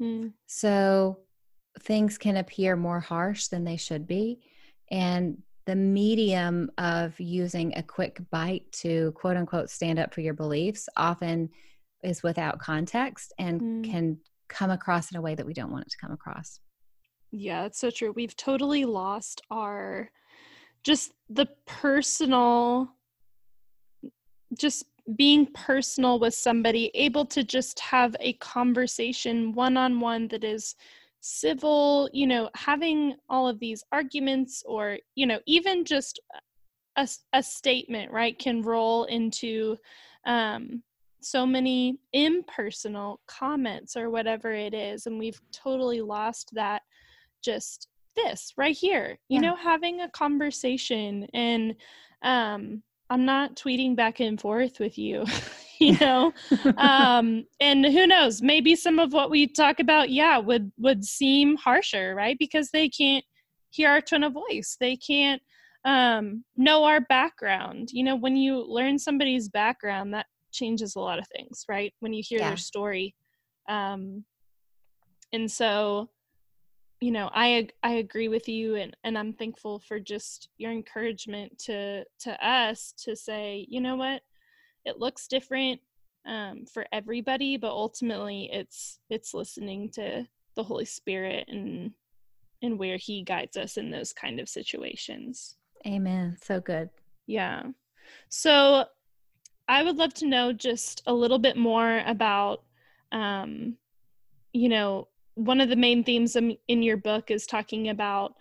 Mm. 0.00 0.32
So 0.46 1.20
things 1.80 2.18
can 2.18 2.36
appear 2.36 2.76
more 2.76 3.00
harsh 3.00 3.46
than 3.46 3.64
they 3.64 3.76
should 3.76 4.06
be. 4.06 4.40
And 4.90 5.42
the 5.66 5.76
medium 5.76 6.70
of 6.78 7.18
using 7.18 7.76
a 7.76 7.82
quick 7.82 8.20
bite 8.30 8.70
to 8.72 9.12
quote 9.12 9.36
unquote 9.36 9.70
stand 9.70 9.98
up 9.98 10.14
for 10.14 10.20
your 10.20 10.34
beliefs 10.34 10.88
often 10.96 11.50
is 12.02 12.22
without 12.22 12.58
context 12.58 13.32
and 13.38 13.60
mm. 13.60 13.90
can 13.90 14.18
come 14.48 14.70
across 14.70 15.10
in 15.10 15.18
a 15.18 15.22
way 15.22 15.34
that 15.34 15.46
we 15.46 15.52
don't 15.52 15.72
want 15.72 15.86
it 15.86 15.90
to 15.90 15.98
come 15.98 16.12
across. 16.12 16.60
Yeah, 17.30 17.64
it's 17.64 17.78
so 17.78 17.90
true. 17.90 18.12
We've 18.12 18.36
totally 18.36 18.84
lost 18.84 19.42
our 19.50 20.10
just 20.88 21.12
the 21.28 21.46
personal 21.66 22.88
just 24.58 24.86
being 25.16 25.46
personal 25.52 26.18
with 26.18 26.32
somebody, 26.32 26.90
able 26.94 27.26
to 27.26 27.44
just 27.44 27.78
have 27.78 28.16
a 28.20 28.32
conversation 28.34 29.52
one 29.52 29.76
on 29.76 30.00
one 30.00 30.28
that 30.28 30.44
is 30.44 30.76
civil, 31.20 32.08
you 32.14 32.26
know, 32.26 32.48
having 32.54 33.16
all 33.28 33.46
of 33.46 33.58
these 33.58 33.84
arguments 33.92 34.62
or, 34.66 34.96
you 35.14 35.26
know, 35.26 35.38
even 35.44 35.84
just 35.84 36.20
a, 36.96 37.06
a 37.34 37.42
statement, 37.42 38.10
right, 38.10 38.38
can 38.38 38.62
roll 38.62 39.04
into 39.04 39.76
um, 40.24 40.82
so 41.20 41.44
many 41.44 41.98
impersonal 42.14 43.20
comments 43.26 43.94
or 43.94 44.08
whatever 44.08 44.52
it 44.52 44.72
is. 44.72 45.04
And 45.04 45.18
we've 45.18 45.40
totally 45.52 46.00
lost 46.00 46.48
that 46.54 46.80
just 47.44 47.88
this 48.24 48.52
right 48.56 48.76
here, 48.76 49.18
you 49.28 49.40
yeah. 49.40 49.50
know, 49.50 49.56
having 49.56 50.00
a 50.00 50.10
conversation 50.10 51.26
and, 51.32 51.74
um, 52.22 52.82
I'm 53.10 53.24
not 53.24 53.56
tweeting 53.56 53.96
back 53.96 54.20
and 54.20 54.40
forth 54.40 54.80
with 54.80 54.98
you, 54.98 55.24
you 55.80 55.96
know. 55.98 56.32
um, 56.76 57.44
and 57.60 57.84
who 57.86 58.06
knows, 58.06 58.42
maybe 58.42 58.76
some 58.76 58.98
of 58.98 59.12
what 59.12 59.30
we 59.30 59.46
talk 59.46 59.80
about, 59.80 60.10
yeah, 60.10 60.38
would 60.38 60.70
would 60.78 61.04
seem 61.04 61.56
harsher, 61.56 62.14
right? 62.14 62.36
Because 62.38 62.70
they 62.70 62.88
can't 62.88 63.24
hear 63.70 63.90
our 63.90 64.00
tone 64.00 64.24
of 64.24 64.34
voice. 64.34 64.76
They 64.78 64.96
can't 64.96 65.40
um, 65.84 66.44
know 66.56 66.84
our 66.84 67.00
background. 67.00 67.88
You 67.92 68.04
know, 68.04 68.16
when 68.16 68.36
you 68.36 68.62
learn 68.62 68.98
somebody's 68.98 69.48
background, 69.48 70.12
that 70.14 70.26
changes 70.52 70.96
a 70.96 71.00
lot 71.00 71.18
of 71.18 71.26
things, 71.34 71.64
right? 71.68 71.92
When 72.00 72.12
you 72.12 72.22
hear 72.26 72.40
yeah. 72.40 72.48
their 72.48 72.56
story. 72.56 73.14
Um, 73.68 74.24
and 75.32 75.50
so 75.50 76.08
you 77.00 77.10
know 77.10 77.30
i 77.32 77.68
i 77.82 77.92
agree 77.92 78.28
with 78.28 78.48
you 78.48 78.74
and 78.74 78.96
and 79.04 79.16
i'm 79.16 79.32
thankful 79.32 79.78
for 79.78 80.00
just 80.00 80.48
your 80.58 80.72
encouragement 80.72 81.56
to 81.58 82.04
to 82.18 82.46
us 82.46 82.92
to 82.96 83.14
say 83.14 83.66
you 83.68 83.80
know 83.80 83.96
what? 83.96 84.22
It 84.84 84.98
looks 84.98 85.28
different 85.28 85.80
um, 86.26 86.64
for 86.72 86.86
everybody 86.92 87.56
but 87.56 87.70
ultimately 87.70 88.48
it's 88.52 88.98
it's 89.10 89.34
listening 89.34 89.90
to 89.90 90.26
the 90.56 90.62
holy 90.62 90.84
spirit 90.84 91.46
and 91.48 91.92
and 92.62 92.78
where 92.78 92.96
he 92.96 93.22
guides 93.22 93.56
us 93.56 93.76
in 93.76 93.90
those 93.90 94.12
kind 94.12 94.40
of 94.40 94.48
situations. 94.48 95.56
Amen. 95.86 96.36
So 96.42 96.60
good. 96.60 96.90
Yeah. 97.26 97.62
So 98.28 98.86
i 99.68 99.82
would 99.82 99.96
love 99.96 100.14
to 100.14 100.26
know 100.26 100.52
just 100.52 101.02
a 101.06 101.12
little 101.12 101.38
bit 101.38 101.56
more 101.56 102.02
about 102.06 102.62
um 103.12 103.76
you 104.54 104.68
know 104.68 105.06
one 105.38 105.60
of 105.60 105.68
the 105.68 105.76
main 105.76 106.02
themes 106.02 106.36
in 106.36 106.82
your 106.82 106.96
book 106.96 107.30
is 107.30 107.46
talking 107.46 107.88
about 107.88 108.34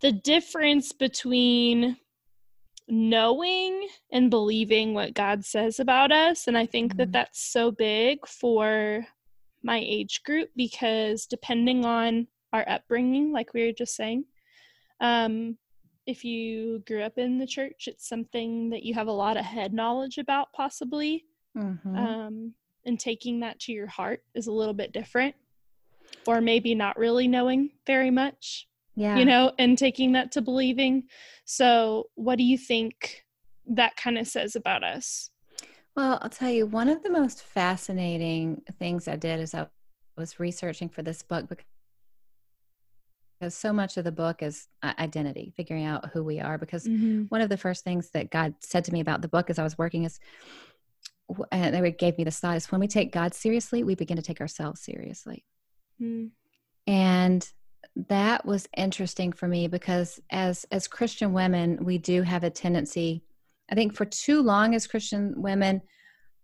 the 0.00 0.10
difference 0.10 0.90
between 0.90 1.96
knowing 2.88 3.86
and 4.10 4.28
believing 4.28 4.94
what 4.94 5.14
God 5.14 5.44
says 5.44 5.78
about 5.78 6.10
us. 6.10 6.48
And 6.48 6.58
I 6.58 6.66
think 6.66 6.92
mm-hmm. 6.92 6.98
that 6.98 7.12
that's 7.12 7.40
so 7.40 7.70
big 7.70 8.26
for 8.26 9.06
my 9.62 9.78
age 9.78 10.22
group 10.24 10.50
because 10.56 11.26
depending 11.26 11.84
on 11.84 12.26
our 12.52 12.68
upbringing, 12.68 13.30
like 13.32 13.54
we 13.54 13.64
were 13.64 13.72
just 13.72 13.94
saying, 13.94 14.24
um, 15.00 15.56
if 16.04 16.24
you 16.24 16.82
grew 16.84 17.02
up 17.02 17.16
in 17.16 17.38
the 17.38 17.46
church, 17.46 17.84
it's 17.86 18.08
something 18.08 18.70
that 18.70 18.82
you 18.82 18.92
have 18.94 19.06
a 19.06 19.12
lot 19.12 19.36
of 19.36 19.44
head 19.44 19.72
knowledge 19.72 20.18
about, 20.18 20.52
possibly. 20.52 21.24
Mm-hmm. 21.56 21.96
Um, 21.96 22.54
and 22.84 22.98
taking 22.98 23.38
that 23.40 23.60
to 23.60 23.72
your 23.72 23.86
heart 23.86 24.24
is 24.34 24.48
a 24.48 24.52
little 24.52 24.74
bit 24.74 24.92
different 24.92 25.36
or 26.26 26.40
maybe 26.40 26.74
not 26.74 26.98
really 26.98 27.28
knowing 27.28 27.70
very 27.86 28.10
much 28.10 28.66
yeah. 28.94 29.16
you 29.16 29.24
know 29.24 29.52
and 29.58 29.76
taking 29.78 30.12
that 30.12 30.32
to 30.32 30.42
believing. 30.42 31.04
So 31.44 32.10
what 32.14 32.36
do 32.36 32.44
you 32.44 32.58
think 32.58 33.24
that 33.66 33.96
kind 33.96 34.18
of 34.18 34.26
says 34.26 34.56
about 34.56 34.84
us? 34.84 35.30
Well 35.94 36.18
i'll 36.22 36.30
tell 36.30 36.50
you 36.50 36.66
one 36.66 36.88
of 36.88 37.02
the 37.02 37.10
most 37.10 37.42
fascinating 37.42 38.62
things 38.78 39.06
i 39.08 39.14
did 39.14 39.40
as 39.40 39.54
i 39.54 39.66
was 40.16 40.40
researching 40.40 40.88
for 40.88 41.02
this 41.02 41.22
book 41.22 41.50
because 43.38 43.54
so 43.54 43.74
much 43.74 43.98
of 43.98 44.04
the 44.04 44.12
book 44.12 44.42
is 44.42 44.68
identity 44.82 45.52
figuring 45.54 45.84
out 45.84 46.08
who 46.10 46.24
we 46.24 46.40
are 46.40 46.56
because 46.56 46.86
mm-hmm. 46.86 47.24
one 47.24 47.42
of 47.42 47.50
the 47.50 47.58
first 47.58 47.84
things 47.84 48.08
that 48.14 48.30
god 48.30 48.54
said 48.60 48.86
to 48.86 48.92
me 48.92 49.00
about 49.00 49.20
the 49.20 49.28
book 49.28 49.50
as 49.50 49.58
i 49.58 49.62
was 49.62 49.76
working 49.76 50.04
is 50.04 50.18
and 51.50 51.74
they 51.74 51.92
gave 51.92 52.16
me 52.16 52.24
the 52.24 52.30
thought 52.30 52.56
is 52.56 52.72
when 52.72 52.80
we 52.80 52.88
take 52.88 53.12
god 53.12 53.34
seriously 53.34 53.84
we 53.84 53.94
begin 53.94 54.16
to 54.16 54.22
take 54.22 54.40
ourselves 54.40 54.80
seriously 54.80 55.44
Mm. 56.02 56.30
And 56.86 57.48
that 57.94 58.44
was 58.44 58.68
interesting 58.76 59.32
for 59.32 59.46
me 59.46 59.68
because 59.68 60.18
as 60.30 60.64
as 60.70 60.88
Christian 60.88 61.32
women, 61.32 61.84
we 61.84 61.98
do 61.98 62.22
have 62.22 62.44
a 62.44 62.50
tendency, 62.50 63.22
I 63.70 63.74
think 63.74 63.94
for 63.94 64.04
too 64.04 64.42
long 64.42 64.74
as 64.74 64.86
Christian 64.86 65.34
women, 65.36 65.82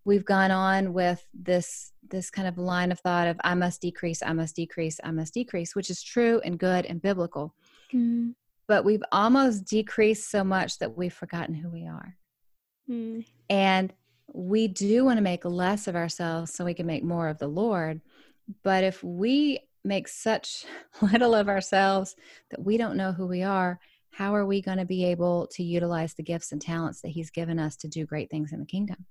we've 0.04 0.24
gone 0.24 0.50
on 0.50 0.92
with 0.92 1.26
this 1.34 1.92
this 2.10 2.30
kind 2.30 2.48
of 2.48 2.58
line 2.58 2.92
of 2.92 3.00
thought 3.00 3.28
of 3.28 3.38
I 3.44 3.54
must 3.54 3.80
decrease, 3.80 4.22
I 4.22 4.32
must 4.32 4.56
decrease, 4.56 5.00
I 5.02 5.10
must 5.10 5.34
decrease, 5.34 5.74
which 5.74 5.90
is 5.90 6.02
true 6.02 6.40
and 6.44 6.58
good 6.58 6.86
and 6.86 7.02
biblical. 7.02 7.54
Mm. 7.92 8.34
But 8.66 8.84
we've 8.84 9.02
almost 9.12 9.64
decreased 9.64 10.30
so 10.30 10.44
much 10.44 10.78
that 10.78 10.96
we've 10.96 11.12
forgotten 11.12 11.54
who 11.54 11.70
we 11.70 11.86
are. 11.86 12.16
Mm. 12.88 13.24
And 13.48 13.92
we 14.32 14.68
do 14.68 15.04
want 15.04 15.16
to 15.16 15.22
make 15.22 15.44
less 15.44 15.88
of 15.88 15.96
ourselves 15.96 16.52
so 16.52 16.64
we 16.64 16.74
can 16.74 16.86
make 16.86 17.02
more 17.02 17.28
of 17.28 17.38
the 17.38 17.48
Lord. 17.48 18.00
But 18.62 18.84
if 18.84 19.02
we 19.02 19.60
make 19.84 20.08
such 20.08 20.64
little 21.02 21.34
of 21.34 21.48
ourselves 21.48 22.16
that 22.50 22.64
we 22.64 22.76
don't 22.76 22.96
know 22.96 23.12
who 23.12 23.26
we 23.26 23.42
are, 23.42 23.78
how 24.10 24.34
are 24.34 24.46
we 24.46 24.60
going 24.60 24.78
to 24.78 24.84
be 24.84 25.04
able 25.04 25.46
to 25.52 25.62
utilize 25.62 26.14
the 26.14 26.22
gifts 26.22 26.52
and 26.52 26.60
talents 26.60 27.02
that 27.02 27.10
He's 27.10 27.30
given 27.30 27.58
us 27.58 27.76
to 27.76 27.88
do 27.88 28.04
great 28.04 28.30
things 28.30 28.52
in 28.52 28.60
the 28.60 28.66
kingdom? 28.66 29.06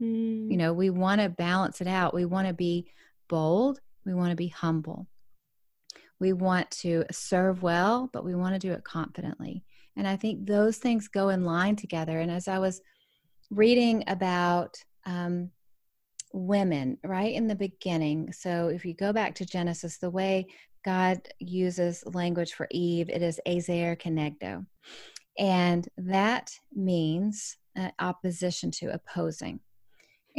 Mm. 0.00 0.50
You 0.50 0.56
know, 0.56 0.72
we 0.72 0.90
want 0.90 1.20
to 1.20 1.28
balance 1.28 1.80
it 1.80 1.86
out. 1.86 2.14
We 2.14 2.24
want 2.24 2.48
to 2.48 2.54
be 2.54 2.86
bold, 3.28 3.80
we 4.04 4.14
want 4.14 4.30
to 4.30 4.36
be 4.36 4.48
humble. 4.48 5.06
We 6.18 6.32
want 6.34 6.70
to 6.72 7.04
serve 7.10 7.62
well, 7.62 8.10
but 8.12 8.24
we 8.24 8.34
want 8.34 8.54
to 8.54 8.58
do 8.58 8.72
it 8.72 8.84
confidently. 8.84 9.64
And 9.96 10.06
I 10.06 10.16
think 10.16 10.46
those 10.46 10.76
things 10.78 11.08
go 11.08 11.30
in 11.30 11.44
line 11.44 11.76
together. 11.76 12.18
And 12.20 12.30
as 12.30 12.46
I 12.46 12.58
was 12.58 12.80
reading 13.50 14.04
about 14.06 14.76
um, 15.06 15.50
women 16.32 16.98
right 17.04 17.34
in 17.34 17.46
the 17.46 17.54
beginning. 17.54 18.32
So 18.32 18.68
if 18.68 18.84
you 18.84 18.94
go 18.94 19.12
back 19.12 19.34
to 19.36 19.46
Genesis, 19.46 19.98
the 19.98 20.10
way 20.10 20.46
God 20.84 21.20
uses 21.38 22.04
language 22.06 22.54
for 22.54 22.66
Eve, 22.70 23.10
it 23.10 23.22
is 23.22 23.40
ezer 23.46 23.96
kenegdo. 23.96 24.66
And 25.38 25.88
that 25.96 26.52
means 26.74 27.56
uh, 27.78 27.90
opposition 27.98 28.70
to 28.72 28.92
opposing. 28.92 29.60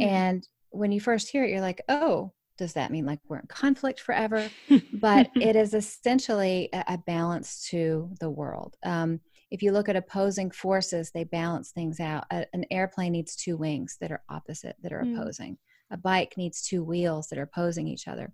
Mm-hmm. 0.00 0.04
And 0.04 0.48
when 0.70 0.92
you 0.92 1.00
first 1.00 1.28
hear 1.28 1.44
it, 1.44 1.50
you're 1.50 1.60
like, 1.60 1.82
oh, 1.88 2.32
does 2.58 2.74
that 2.74 2.90
mean 2.90 3.06
like 3.06 3.18
we're 3.28 3.38
in 3.38 3.46
conflict 3.46 4.00
forever? 4.00 4.48
but 4.92 5.30
it 5.36 5.56
is 5.56 5.74
essentially 5.74 6.68
a, 6.72 6.84
a, 6.88 6.98
balance 6.98 7.66
to 7.70 8.10
the 8.20 8.30
world. 8.30 8.76
Um, 8.84 9.20
if 9.50 9.62
you 9.62 9.72
look 9.72 9.88
at 9.88 9.96
opposing 9.96 10.50
forces, 10.50 11.10
they 11.10 11.24
balance 11.24 11.70
things 11.70 11.98
out. 11.98 12.24
A, 12.30 12.46
an 12.52 12.64
airplane 12.70 13.12
needs 13.12 13.36
two 13.36 13.56
wings 13.56 13.96
that 14.00 14.12
are 14.12 14.22
opposite, 14.28 14.76
that 14.82 14.92
are 14.92 15.02
mm. 15.02 15.16
A 15.92 15.96
bike 15.96 16.34
needs 16.36 16.62
two 16.62 16.82
wheels 16.82 17.28
that 17.28 17.38
are 17.38 17.42
opposing 17.42 17.86
each 17.86 18.08
other. 18.08 18.32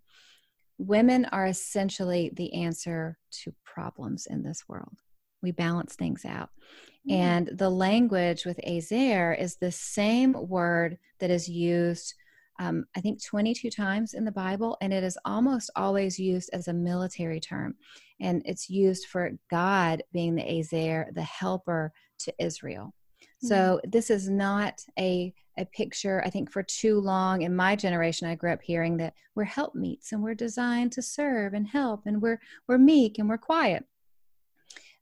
Women 0.79 1.25
are 1.27 1.47
essentially 1.47 2.31
the 2.35 2.55
answer 2.55 3.19
to 3.43 3.53
problems 3.65 4.27
in 4.27 4.43
this 4.43 4.65
world. 4.69 4.97
We 5.43 5.51
balance 5.51 5.97
things 5.97 6.25
out. 6.25 6.51
Mm-hmm. 7.09 7.21
And 7.21 7.51
the 7.55 7.69
language 7.69 8.45
with 8.45 8.61
Ezer 8.65 9.35
is 9.35 9.57
the 9.57 9.73
same 9.73 10.35
word 10.49 10.99
that 11.19 11.31
is 11.31 11.49
used, 11.49 12.15
um, 12.61 12.85
I 12.97 13.01
think, 13.01 13.25
22 13.25 13.71
times 13.71 14.15
in 14.15 14.25
the 14.25 14.33
Bible, 14.33 14.77
and 14.81 14.93
it 14.93 15.03
is 15.03 15.19
almost 15.25 15.71
always 15.75 16.19
used 16.19 16.51
as 16.53 16.69
a 16.69 16.73
military 16.73 17.41
term. 17.41 17.75
And 18.21 18.43
it's 18.45 18.71
used 18.71 19.07
for 19.07 19.33
God 19.51 20.03
being 20.13 20.37
the 20.37 20.59
Ezer, 20.59 21.09
the 21.13 21.23
helper 21.23 21.93
to 22.21 22.35
Israel. 22.39 22.95
So 23.41 23.55
mm-hmm. 23.55 23.91
this 23.91 24.11
is 24.11 24.29
not 24.29 24.85
a 24.99 25.33
a 25.59 25.65
picture. 25.65 26.23
I 26.25 26.31
think 26.31 26.53
for 26.53 26.63
too 26.63 27.01
long 27.01 27.43
in 27.43 27.55
my 27.55 27.75
generation, 27.75 28.29
I 28.29 28.37
grew 28.37 28.53
up 28.53 28.63
hearing 28.63 28.97
that 28.99 29.15
we're 29.35 29.45
helpmeets 29.45 30.13
and 30.13 30.23
we're 30.23 30.35
designed 30.35 30.93
to 30.93 31.03
serve 31.03 31.53
and 31.53 31.67
help 31.67 32.03
and 32.07 32.23
we're 32.23 32.41
we're 32.67 32.79
meek 32.79 33.19
and 33.19 33.29
we're 33.29 33.39
quiet. 33.39 33.85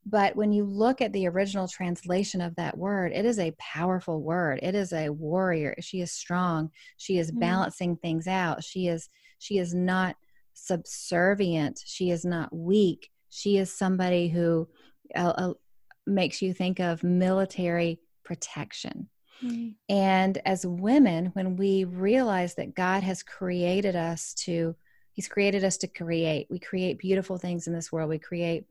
But 0.08 0.36
when 0.36 0.52
you 0.52 0.64
look 0.64 1.00
at 1.00 1.12
the 1.12 1.26
original 1.26 1.66
translation 1.66 2.40
of 2.40 2.54
that 2.56 2.78
word, 2.78 3.12
it 3.12 3.24
is 3.24 3.40
a 3.40 3.54
powerful 3.58 4.22
word. 4.22 4.60
It 4.62 4.74
is 4.74 4.92
a 4.92 5.10
warrior. 5.10 5.74
She 5.80 6.00
is 6.00 6.12
strong. 6.12 6.70
She 6.96 7.18
is 7.18 7.30
mm-hmm. 7.30 7.40
balancing 7.40 7.96
things 7.96 8.26
out. 8.26 8.62
She 8.62 8.86
is 8.86 9.08
she 9.38 9.58
is 9.58 9.74
not 9.74 10.16
subservient. 10.54 11.82
She 11.84 12.10
is 12.10 12.24
not 12.24 12.54
weak. 12.54 13.10
She 13.30 13.58
is 13.58 13.72
somebody 13.72 14.28
who 14.28 14.68
uh, 15.14 15.34
uh, 15.36 15.54
makes 16.06 16.40
you 16.40 16.54
think 16.54 16.80
of 16.80 17.02
military 17.02 17.98
protection. 18.26 19.08
Mm-hmm. 19.42 19.70
And 19.88 20.38
as 20.44 20.66
women, 20.66 21.26
when 21.32 21.56
we 21.56 21.84
realize 21.84 22.54
that 22.56 22.74
God 22.74 23.02
has 23.02 23.22
created 23.22 23.96
us 23.96 24.34
to, 24.44 24.74
He's 25.12 25.28
created 25.28 25.64
us 25.64 25.78
to 25.78 25.86
create, 25.86 26.46
we 26.50 26.58
create 26.58 26.98
beautiful 26.98 27.38
things 27.38 27.66
in 27.66 27.72
this 27.72 27.90
world. 27.90 28.10
We 28.10 28.18
create 28.18 28.66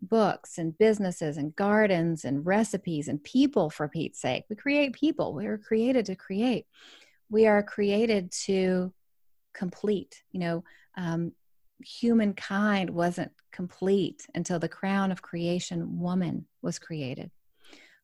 books 0.00 0.56
and 0.56 0.76
businesses 0.78 1.36
and 1.36 1.54
gardens 1.54 2.24
and 2.24 2.46
recipes 2.46 3.08
and 3.08 3.22
people 3.22 3.68
for 3.68 3.88
Pete's 3.88 4.20
sake. 4.20 4.44
We 4.48 4.56
create 4.56 4.94
people. 4.94 5.34
We 5.34 5.46
are 5.46 5.58
created 5.58 6.06
to 6.06 6.16
create. 6.16 6.66
We 7.28 7.46
are 7.46 7.62
created 7.62 8.32
to 8.46 8.92
complete. 9.52 10.22
You 10.32 10.40
know, 10.40 10.64
um, 10.96 11.32
humankind 11.84 12.88
wasn't 12.88 13.32
complete 13.52 14.26
until 14.34 14.58
the 14.58 14.68
crown 14.68 15.12
of 15.12 15.20
creation, 15.20 15.98
woman, 15.98 16.46
was 16.62 16.78
created 16.78 17.30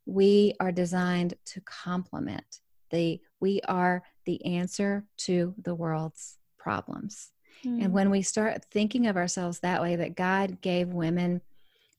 we 0.09 0.55
are 0.59 0.73
designed 0.73 1.35
to 1.45 1.61
complement 1.61 2.61
the 2.91 3.21
we 3.41 3.61
are 3.69 4.03
the 4.25 4.43
answer 4.47 5.05
to 5.19 5.55
the 5.63 5.75
world's 5.75 6.39
problems 6.57 7.31
mm. 7.63 7.75
and 7.75 7.89
hmm. 7.89 7.93
when 7.93 8.11
we 8.11 8.23
start 8.23 8.65
thinking 8.71 9.07
of 9.07 9.19
ourselves 9.19 9.61
that 9.61 9.83
way 9.83 9.97
that 9.97 10.17
god 10.17 10.63
gave 10.63 10.89
women 10.89 11.43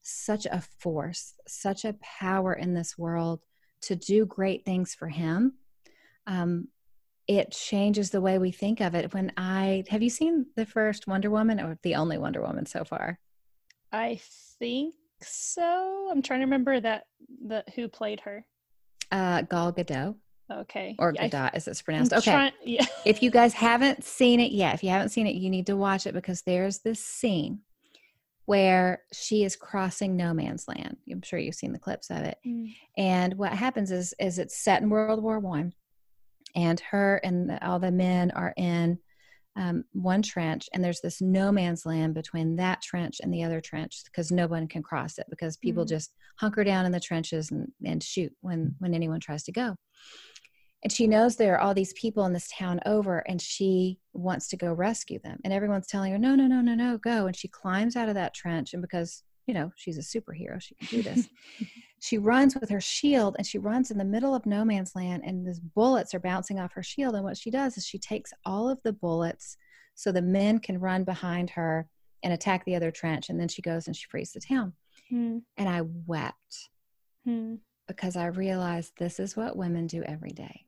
such 0.01 0.47
a 0.47 0.59
force 0.79 1.35
such 1.47 1.85
a 1.85 1.95
power 2.01 2.51
in 2.51 2.73
this 2.73 2.97
world 2.97 3.41
to 3.79 3.95
do 3.95 4.25
great 4.25 4.65
things 4.65 4.95
for 4.95 5.07
him 5.07 5.53
um, 6.25 6.67
it 7.27 7.51
changes 7.51 8.09
the 8.09 8.21
way 8.21 8.39
we 8.39 8.51
think 8.51 8.81
of 8.81 8.95
it 8.95 9.13
when 9.13 9.31
i 9.37 9.83
have 9.87 10.01
you 10.01 10.09
seen 10.09 10.47
the 10.55 10.65
first 10.65 11.05
wonder 11.05 11.29
woman 11.29 11.59
or 11.59 11.77
the 11.83 11.93
only 11.93 12.17
wonder 12.17 12.41
woman 12.41 12.65
so 12.65 12.83
far 12.83 13.19
i 13.91 14.19
think 14.57 14.95
so 15.21 16.07
i'm 16.11 16.21
trying 16.21 16.39
to 16.39 16.45
remember 16.45 16.79
that 16.79 17.05
the 17.47 17.63
who 17.75 17.87
played 17.87 18.19
her 18.21 18.45
uh 19.11 19.41
gal 19.43 19.73
gadot 19.73 20.15
Okay. 20.51 20.95
Or 20.97 21.13
yeah, 21.15 21.27
Gadot, 21.27 21.51
as 21.53 21.67
it's 21.67 21.81
pronounced. 21.81 22.13
okay. 22.13 22.31
Trying, 22.31 22.51
yeah. 22.63 22.85
if 23.05 23.21
you 23.21 23.29
guys 23.29 23.53
haven't 23.53 24.03
seen 24.03 24.39
it 24.39 24.51
yet, 24.51 24.73
if 24.73 24.83
you 24.83 24.89
haven't 24.89 25.09
seen 25.09 25.27
it, 25.27 25.35
you 25.35 25.49
need 25.49 25.67
to 25.67 25.75
watch 25.75 26.07
it 26.07 26.13
because 26.13 26.41
there's 26.41 26.79
this 26.79 27.03
scene 27.03 27.59
where 28.45 29.03
she 29.13 29.43
is 29.43 29.55
crossing 29.55 30.17
no 30.17 30.33
man's 30.33 30.67
land. 30.67 30.97
I'm 31.09 31.21
sure 31.21 31.37
you've 31.37 31.53
seen 31.55 31.71
the 31.71 31.79
clips 31.79 32.09
of 32.09 32.17
it. 32.17 32.37
Mm. 32.45 32.73
And 32.97 33.37
what 33.37 33.51
happens 33.51 33.91
is, 33.91 34.15
is 34.19 34.39
it's 34.39 34.57
set 34.57 34.81
in 34.81 34.89
World 34.89 35.21
War 35.21 35.39
One, 35.39 35.73
and 36.55 36.79
her 36.79 37.21
and 37.23 37.47
the, 37.47 37.63
all 37.65 37.77
the 37.77 37.91
men 37.91 38.31
are 38.31 38.53
in 38.57 38.97
um, 39.59 39.83
one 39.91 40.21
trench, 40.21 40.69
and 40.73 40.81
there's 40.81 41.01
this 41.01 41.21
no 41.21 41.51
man's 41.51 41.85
land 41.85 42.13
between 42.13 42.55
that 42.55 42.81
trench 42.81 43.19
and 43.21 43.33
the 43.33 43.43
other 43.43 43.59
trench 43.59 44.03
because 44.05 44.31
no 44.31 44.47
one 44.47 44.69
can 44.69 44.81
cross 44.81 45.17
it 45.17 45.25
because 45.29 45.57
people 45.57 45.83
mm. 45.83 45.89
just 45.89 46.13
hunker 46.37 46.63
down 46.63 46.85
in 46.85 46.93
the 46.93 46.99
trenches 46.99 47.51
and, 47.51 47.67
and 47.85 48.01
shoot 48.01 48.31
when 48.39 48.73
when 48.79 48.95
anyone 48.95 49.19
tries 49.19 49.43
to 49.43 49.51
go. 49.51 49.75
And 50.81 50.93
she 50.93 51.07
knows 51.07 51.35
there 51.35 51.55
are 51.55 51.59
all 51.59 51.73
these 51.73 51.91
people 51.91 52.25
in 52.25 52.31
this 52.31 52.49
town 52.57 52.79
over 52.85 53.19
and 53.27 53.41
she 53.41 53.99
wants 54.13 54.47
to 54.47 54.57
go 54.57 54.71
rescue 54.71 55.19
them. 55.21 55.37
And 55.43 55.51
everyone's 55.51 55.87
telling 55.87 56.13
her 56.13 56.17
no 56.17 56.35
no 56.35 56.47
no 56.47 56.61
no 56.61 56.73
no 56.73 56.97
go. 56.97 57.27
And 57.27 57.35
she 57.35 57.49
climbs 57.49 57.97
out 57.97 58.07
of 58.07 58.15
that 58.15 58.33
trench 58.33 58.73
and 58.73 58.81
because 58.81 59.23
you 59.49 59.55
know 59.55 59.71
she's 59.75 59.97
a 59.97 60.01
superhero 60.01 60.61
she 60.61 60.75
can 60.75 60.87
do 60.89 61.01
this 61.01 61.27
she 61.99 62.19
runs 62.19 62.53
with 62.53 62.69
her 62.69 62.79
shield 62.79 63.35
and 63.39 63.47
she 63.47 63.57
runs 63.57 63.89
in 63.89 63.97
the 63.97 64.05
middle 64.05 64.35
of 64.35 64.45
no 64.45 64.63
man's 64.63 64.95
land 64.95 65.23
and 65.25 65.43
these 65.43 65.59
bullets 65.59 66.13
are 66.13 66.19
bouncing 66.19 66.59
off 66.59 66.71
her 66.71 66.83
shield 66.83 67.15
and 67.15 67.23
what 67.23 67.35
she 67.35 67.49
does 67.49 67.75
is 67.75 67.83
she 67.83 67.97
takes 67.97 68.31
all 68.45 68.69
of 68.69 68.77
the 68.83 68.93
bullets 68.93 69.57
so 69.95 70.11
the 70.11 70.21
men 70.21 70.59
can 70.59 70.79
run 70.79 71.03
behind 71.03 71.49
her 71.49 71.87
and 72.21 72.31
attack 72.31 72.63
the 72.63 72.75
other 72.75 72.91
trench 72.91 73.29
and 73.29 73.39
then 73.39 73.47
she 73.47 73.63
goes 73.63 73.87
and 73.87 73.95
she 73.95 74.05
frees 74.07 74.31
the 74.33 74.39
town 74.39 74.71
hmm. 75.09 75.39
and 75.57 75.67
i 75.67 75.81
wept 76.05 76.69
hmm. 77.25 77.55
because 77.87 78.15
i 78.15 78.27
realized 78.27 78.93
this 78.99 79.19
is 79.19 79.35
what 79.35 79.57
women 79.57 79.87
do 79.87 80.03
every 80.03 80.29
day 80.29 80.63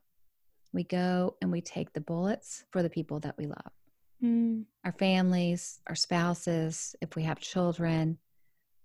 we 0.73 0.83
go 0.83 1.35
and 1.39 1.51
we 1.51 1.61
take 1.61 1.93
the 1.93 2.01
bullets 2.01 2.65
for 2.71 2.81
the 2.81 2.89
people 2.89 3.19
that 3.19 3.37
we 3.37 3.45
love 3.45 3.71
mm. 4.23 4.63
our 4.85 4.91
families, 4.93 5.79
our 5.87 5.95
spouses, 5.95 6.95
if 7.01 7.15
we 7.15 7.23
have 7.23 7.39
children. 7.39 8.17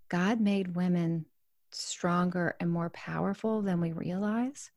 God 0.08 0.40
made 0.40 0.76
women 0.76 1.26
stronger 1.72 2.56
and 2.60 2.70
more 2.70 2.90
powerful 2.90 3.62
than 3.62 3.80
we 3.80 3.92
realize. 3.92 4.70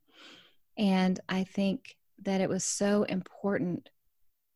And 0.77 1.19
I 1.29 1.43
think 1.43 1.97
that 2.23 2.41
it 2.41 2.49
was 2.49 2.63
so 2.63 3.03
important 3.03 3.89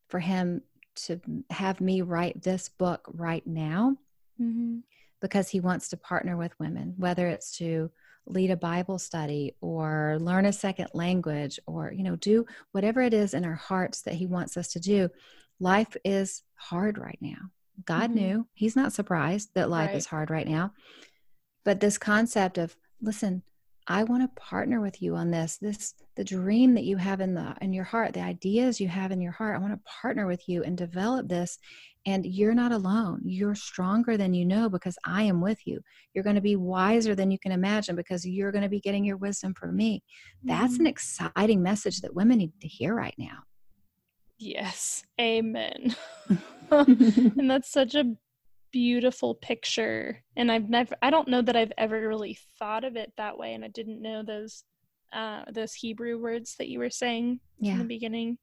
for 0.08 0.20
him 0.20 0.62
to 0.96 1.20
have 1.50 1.80
me 1.80 2.02
write 2.02 2.42
this 2.42 2.68
book 2.68 3.08
right 3.12 3.46
now 3.46 3.96
mm-hmm. 4.40 4.78
because 5.20 5.48
he 5.48 5.60
wants 5.60 5.88
to 5.88 5.96
partner 5.96 6.36
with 6.36 6.58
women, 6.58 6.94
whether 6.98 7.26
it's 7.26 7.56
to 7.58 7.90
lead 8.26 8.50
a 8.50 8.56
bible 8.56 8.98
study 8.98 9.54
or 9.60 10.16
learn 10.20 10.46
a 10.46 10.52
second 10.52 10.88
language 10.94 11.58
or 11.66 11.92
you 11.92 12.02
know 12.02 12.16
do 12.16 12.46
whatever 12.72 13.02
it 13.02 13.12
is 13.12 13.34
in 13.34 13.44
our 13.44 13.54
hearts 13.54 14.02
that 14.02 14.14
he 14.14 14.26
wants 14.26 14.56
us 14.56 14.68
to 14.68 14.80
do 14.80 15.10
life 15.60 15.94
is 16.04 16.42
hard 16.54 16.96
right 16.96 17.18
now 17.20 17.36
god 17.84 18.10
mm-hmm. 18.10 18.14
knew 18.14 18.46
he's 18.54 18.76
not 18.76 18.92
surprised 18.92 19.50
that 19.54 19.70
life 19.70 19.88
right. 19.88 19.96
is 19.96 20.06
hard 20.06 20.30
right 20.30 20.48
now 20.48 20.72
but 21.64 21.80
this 21.80 21.98
concept 21.98 22.58
of 22.58 22.76
listen 23.00 23.42
i 23.86 24.02
want 24.02 24.22
to 24.22 24.40
partner 24.40 24.80
with 24.80 25.02
you 25.02 25.14
on 25.14 25.30
this 25.30 25.58
this 25.58 25.94
the 26.16 26.24
dream 26.24 26.74
that 26.74 26.84
you 26.84 26.96
have 26.96 27.20
in 27.20 27.34
the 27.34 27.54
in 27.60 27.72
your 27.72 27.84
heart 27.84 28.12
the 28.14 28.20
ideas 28.20 28.80
you 28.80 28.88
have 28.88 29.12
in 29.12 29.20
your 29.20 29.32
heart 29.32 29.56
i 29.56 29.58
want 29.58 29.72
to 29.72 29.90
partner 30.00 30.26
with 30.26 30.48
you 30.48 30.62
and 30.62 30.76
develop 30.76 31.28
this 31.28 31.58
and 32.06 32.26
you're 32.26 32.54
not 32.54 32.72
alone. 32.72 33.22
You're 33.24 33.54
stronger 33.54 34.16
than 34.16 34.34
you 34.34 34.44
know 34.44 34.68
because 34.68 34.98
I 35.04 35.22
am 35.22 35.40
with 35.40 35.58
you. 35.66 35.80
You're 36.12 36.24
going 36.24 36.36
to 36.36 36.42
be 36.42 36.56
wiser 36.56 37.14
than 37.14 37.30
you 37.30 37.38
can 37.38 37.52
imagine 37.52 37.96
because 37.96 38.26
you're 38.26 38.52
going 38.52 38.62
to 38.62 38.68
be 38.68 38.80
getting 38.80 39.04
your 39.04 39.16
wisdom 39.16 39.54
from 39.54 39.76
me. 39.76 40.02
That's 40.42 40.74
an 40.74 40.80
mm-hmm. 40.80 40.86
exciting 40.86 41.62
message 41.62 42.00
that 42.00 42.14
women 42.14 42.38
need 42.38 42.52
to 42.60 42.68
hear 42.68 42.94
right 42.94 43.14
now. 43.16 43.38
Yes. 44.38 45.04
Amen. 45.20 45.96
and 46.70 47.50
that's 47.50 47.70
such 47.70 47.94
a 47.94 48.14
beautiful 48.72 49.34
picture. 49.34 50.22
And 50.36 50.50
I've 50.50 50.68
never 50.68 50.96
I 51.02 51.10
don't 51.10 51.28
know 51.28 51.42
that 51.42 51.56
I've 51.56 51.72
ever 51.78 52.08
really 52.08 52.38
thought 52.58 52.84
of 52.84 52.96
it 52.96 53.12
that 53.16 53.38
way 53.38 53.54
and 53.54 53.64
I 53.64 53.68
didn't 53.68 54.02
know 54.02 54.22
those 54.22 54.64
uh 55.12 55.42
those 55.52 55.74
Hebrew 55.74 56.20
words 56.20 56.56
that 56.58 56.68
you 56.68 56.78
were 56.78 56.90
saying 56.90 57.40
yeah. 57.60 57.72
in 57.72 57.78
the 57.78 57.84
beginning 57.84 58.38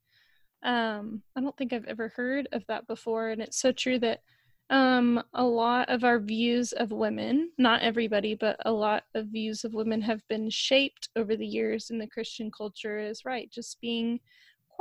um 0.64 1.22
i 1.36 1.42
don't 1.42 1.58
think 1.58 1.74
i've 1.74 1.86
ever 1.86 2.14
heard 2.16 2.48
of 2.52 2.64
that 2.68 2.86
before 2.88 3.30
and 3.30 3.42
it's 3.42 3.60
so 3.60 3.72
true 3.72 3.98
that 3.98 4.20
um 4.70 5.22
a 5.34 5.44
lot 5.44 5.90
of 5.90 6.04
our 6.04 6.20
views 6.20 6.72
of 6.74 6.92
women 6.92 7.50
not 7.58 7.82
everybody 7.82 8.36
but 8.36 8.58
a 8.66 8.72
lot 8.72 9.04
of 9.16 9.26
views 9.28 9.64
of 9.64 9.74
women 9.74 10.02
have 10.02 10.22
been 10.30 10.50
shaped 10.50 11.10
over 11.16 11.36
the 11.36 11.46
years 11.46 11.90
in 11.90 11.98
the 11.98 12.08
christian 12.08 12.52
culture 12.56 13.00
is 13.00 13.26
right 13.26 13.52
just 13.52 13.82
being 13.82 14.20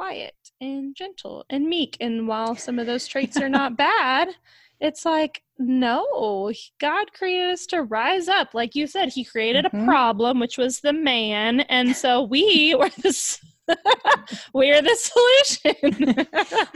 quiet 0.01 0.35
and 0.63 0.97
gentle 0.97 1.45
and 1.51 1.67
meek 1.67 1.95
and 2.01 2.27
while 2.27 2.57
some 2.57 2.79
of 2.79 2.87
those 2.87 3.07
traits 3.07 3.37
are 3.37 3.51
not 3.51 3.77
bad 3.77 4.31
it's 4.81 5.05
like 5.05 5.43
no 5.59 6.51
god 6.81 7.13
created 7.13 7.51
us 7.51 7.67
to 7.67 7.83
rise 7.83 8.27
up 8.27 8.55
like 8.55 8.75
you 8.75 8.87
said 8.87 9.11
he 9.11 9.23
created 9.23 9.67
mm-hmm. 9.67 9.83
a 9.83 9.85
problem 9.85 10.41
which 10.41 10.57
was 10.57 10.81
the 10.81 10.95
man 10.95 11.61
and 11.69 11.95
so 11.95 12.23
we 12.23 12.75
were 12.79 12.89
the 13.03 13.39
we're 14.55 14.81
the 14.81 14.97
solution. 14.97 16.27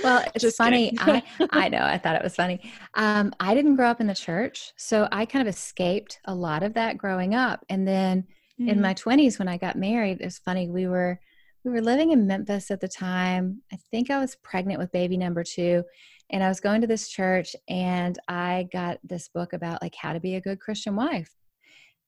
well, 0.05 0.25
it's 0.33 0.43
just 0.43 0.59
funny. 0.59 0.95
I, 1.01 1.25
I 1.51 1.69
know. 1.69 1.83
I 1.83 1.99
thought 1.99 2.15
it 2.15 2.23
was 2.23 2.37
funny. 2.37 2.73
Um, 2.95 3.33
I 3.41 3.53
didn't 3.53 3.75
grow 3.75 3.89
up 3.89 4.01
in 4.01 4.07
the 4.07 4.15
church, 4.15 4.73
so 4.77 5.09
I 5.11 5.27
kind 5.27 5.49
of 5.49 5.53
escaped 5.53 6.21
a 6.27 6.33
lot 6.33 6.63
of 6.63 6.75
that 6.75 6.97
growing 6.97 7.35
up. 7.35 7.65
And 7.69 7.89
then 7.89 8.29
mm-hmm. 8.61 8.69
in 8.69 8.81
my 8.81 8.95
20s, 8.95 9.41
when 9.41 9.49
I 9.49 9.57
got 9.57 9.75
married, 9.75 10.19
it's 10.21 10.39
funny. 10.39 10.69
We 10.69 10.87
were 10.87 11.19
we 11.65 11.71
were 11.71 11.81
living 11.81 12.11
in 12.11 12.27
Memphis 12.27 12.71
at 12.71 12.81
the 12.81 12.89
time. 12.89 13.63
I 13.73 13.77
think 13.91 14.11
I 14.11 14.19
was 14.19 14.37
pregnant 14.37 14.79
with 14.79 14.93
baby 14.93 15.17
number 15.17 15.43
two. 15.43 15.83
And 16.31 16.43
I 16.43 16.49
was 16.49 16.61
going 16.61 16.81
to 16.83 16.87
this 16.87 17.09
church 17.09 17.57
and 17.69 18.19
I 18.29 18.69
got 18.73 18.99
this 19.03 19.29
book 19.29 19.53
about 19.53 19.83
like 19.83 19.95
how 19.95 20.13
to 20.13 20.21
be 20.21 20.35
a 20.35 20.41
good 20.41 20.61
Christian 20.61 20.95
wife. 20.97 21.35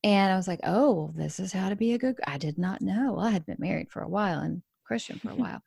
And 0.04 0.32
I 0.32 0.36
was 0.36 0.46
like, 0.46 0.60
oh, 0.64 1.12
this 1.16 1.40
is 1.40 1.52
how 1.52 1.70
to 1.70 1.76
be 1.76 1.94
a 1.94 1.98
good. 1.98 2.16
I 2.26 2.38
did 2.38 2.58
not 2.58 2.82
know. 2.82 3.14
Well, 3.14 3.26
I 3.26 3.30
had 3.30 3.46
been 3.46 3.56
married 3.58 3.90
for 3.90 4.02
a 4.02 4.08
while 4.08 4.40
and 4.40 4.62
Christian 4.84 5.18
for 5.18 5.30
a 5.30 5.34
while. 5.34 5.62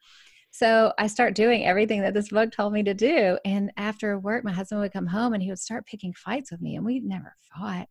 So 0.52 0.94
I 0.98 1.08
start 1.08 1.36
doing 1.36 1.66
everything 1.66 2.02
that 2.02 2.14
this 2.14 2.30
book 2.30 2.52
told 2.52 2.74
me 2.74 2.84
to 2.84 2.94
do. 2.94 3.38
And 3.46 3.72
after 3.78 4.18
work, 4.18 4.44
my 4.44 4.52
husband 4.52 4.82
would 4.82 4.94
come 4.94 5.08
home 5.08 5.34
and 5.34 5.44
he 5.44 5.50
would 5.50 5.60
start 5.60 5.86
picking 5.86 6.14
fights 6.14 6.52
with 6.52 6.62
me, 6.62 6.76
and 6.76 6.86
we 6.86 7.00
never 7.00 7.36
fought. 7.56 7.88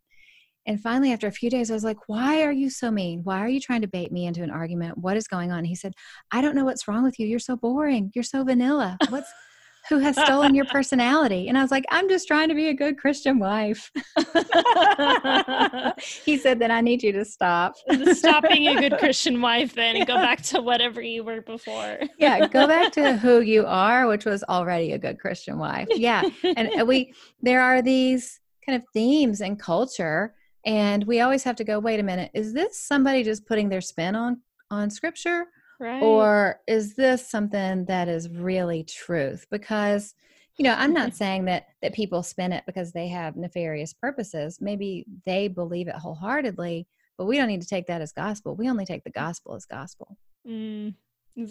And 0.69 0.79
finally, 0.79 1.11
after 1.11 1.25
a 1.25 1.31
few 1.31 1.49
days, 1.49 1.71
I 1.71 1.73
was 1.73 1.83
like, 1.83 1.97
Why 2.05 2.43
are 2.43 2.51
you 2.51 2.69
so 2.69 2.91
mean? 2.91 3.21
Why 3.23 3.39
are 3.39 3.47
you 3.47 3.59
trying 3.59 3.81
to 3.81 3.87
bait 3.87 4.11
me 4.11 4.27
into 4.27 4.43
an 4.43 4.51
argument? 4.51 4.99
What 4.99 5.17
is 5.17 5.27
going 5.27 5.51
on? 5.51 5.65
He 5.65 5.73
said, 5.73 5.93
I 6.31 6.41
don't 6.41 6.55
know 6.55 6.63
what's 6.63 6.87
wrong 6.87 7.03
with 7.03 7.17
you. 7.17 7.25
You're 7.25 7.39
so 7.39 7.57
boring. 7.57 8.11
You're 8.13 8.23
so 8.23 8.43
vanilla. 8.43 8.95
What's 9.09 9.33
who 9.89 9.97
has 9.97 10.15
stolen 10.15 10.53
your 10.53 10.65
personality? 10.65 11.47
And 11.47 11.57
I 11.57 11.63
was 11.63 11.71
like, 11.71 11.85
I'm 11.89 12.07
just 12.07 12.27
trying 12.27 12.49
to 12.49 12.53
be 12.53 12.67
a 12.67 12.75
good 12.75 12.99
Christian 12.99 13.39
wife. 13.39 13.91
he 16.23 16.37
said, 16.37 16.59
Then 16.59 16.69
I 16.69 16.81
need 16.81 17.01
you 17.01 17.13
to 17.13 17.25
stop. 17.25 17.73
stop 18.13 18.43
being 18.47 18.67
a 18.67 18.79
good 18.79 18.97
Christian 18.99 19.41
wife 19.41 19.73
then 19.73 19.95
and 19.95 20.05
go 20.05 20.17
back 20.17 20.43
to 20.43 20.61
whatever 20.61 21.01
you 21.01 21.23
were 21.23 21.41
before. 21.41 21.97
yeah, 22.19 22.45
go 22.45 22.67
back 22.67 22.91
to 22.91 23.17
who 23.23 23.39
you 23.39 23.65
are, 23.65 24.07
which 24.07 24.25
was 24.25 24.43
already 24.43 24.91
a 24.91 24.99
good 24.99 25.17
Christian 25.17 25.57
wife. 25.57 25.87
Yeah. 25.89 26.21
And 26.43 26.87
we, 26.87 27.15
there 27.41 27.63
are 27.63 27.81
these 27.81 28.39
kind 28.63 28.75
of 28.75 28.87
themes 28.93 29.41
in 29.41 29.55
culture. 29.55 30.35
And 30.65 31.05
we 31.05 31.21
always 31.21 31.43
have 31.43 31.55
to 31.57 31.63
go, 31.63 31.79
wait 31.79 31.99
a 31.99 32.03
minute, 32.03 32.31
is 32.33 32.53
this 32.53 32.81
somebody 32.81 33.23
just 33.23 33.45
putting 33.45 33.69
their 33.69 33.81
spin 33.81 34.15
on 34.15 34.41
on 34.71 34.89
scripture 34.89 35.47
Right. 35.79 36.03
Or 36.03 36.59
is 36.67 36.95
this 36.95 37.29
something 37.29 37.85
that 37.85 38.09
is 38.09 38.29
really 38.29 38.83
truth? 38.83 39.47
Because 39.49 40.13
you 40.57 40.63
know 40.63 40.75
i'm 40.77 40.93
not 40.93 41.15
saying 41.15 41.45
that 41.45 41.67
that 41.81 41.93
people 41.93 42.21
spin 42.21 42.51
it 42.51 42.63
because 42.67 42.91
they 42.91 43.07
have 43.07 43.35
nefarious 43.37 43.93
purposes 43.93 44.59
maybe 44.59 45.05
they 45.25 45.47
believe 45.47 45.87
it 45.87 45.95
wholeheartedly 45.95 46.85
but 47.17 47.25
we 47.25 47.37
don't 47.37 47.47
need 47.47 47.61
to 47.61 47.67
take 47.67 47.87
that 47.87 48.01
as 48.01 48.11
gospel 48.11 48.55
we 48.55 48.69
only 48.69 48.85
take 48.85 49.03
the 49.05 49.09
gospel 49.09 49.55
as 49.55 49.65
gospel 49.65 50.17
mm, 50.45 50.93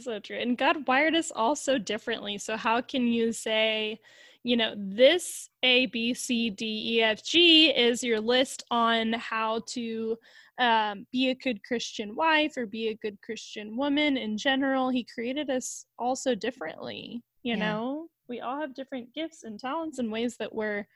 so 0.00 0.20
true 0.20 0.36
and 0.36 0.58
god 0.58 0.86
wired 0.86 1.14
us 1.14 1.32
all 1.34 1.56
so 1.56 1.78
differently 1.78 2.36
so 2.36 2.56
how 2.56 2.82
can 2.82 3.06
you 3.06 3.32
say 3.32 3.98
you 4.44 4.56
know 4.56 4.74
this 4.76 5.48
a 5.62 5.86
b 5.86 6.14
c 6.14 6.50
d 6.50 6.96
e 6.96 7.02
f 7.02 7.22
g 7.24 7.70
is 7.70 8.02
your 8.02 8.20
list 8.20 8.64
on 8.70 9.12
how 9.14 9.60
to 9.66 10.16
um, 10.58 11.06
be 11.12 11.30
a 11.30 11.34
good 11.34 11.62
Christian 11.64 12.16
wife 12.16 12.56
or 12.56 12.66
be 12.66 12.88
a 12.88 12.98
good 13.00 13.20
Christian 13.22 13.76
woman 13.76 14.16
in 14.16 14.36
general. 14.36 14.90
He 14.90 15.06
created 15.12 15.50
us 15.50 15.86
also 15.98 16.34
differently. 16.34 17.22
You 17.44 17.56
yeah. 17.56 17.70
know, 17.70 18.08
we 18.28 18.40
all 18.40 18.60
have 18.60 18.74
different 18.74 19.14
gifts 19.14 19.44
and 19.44 19.58
talents 19.58 19.98
and 19.98 20.10
ways 20.10 20.36
that 20.38 20.54
we're 20.54 20.86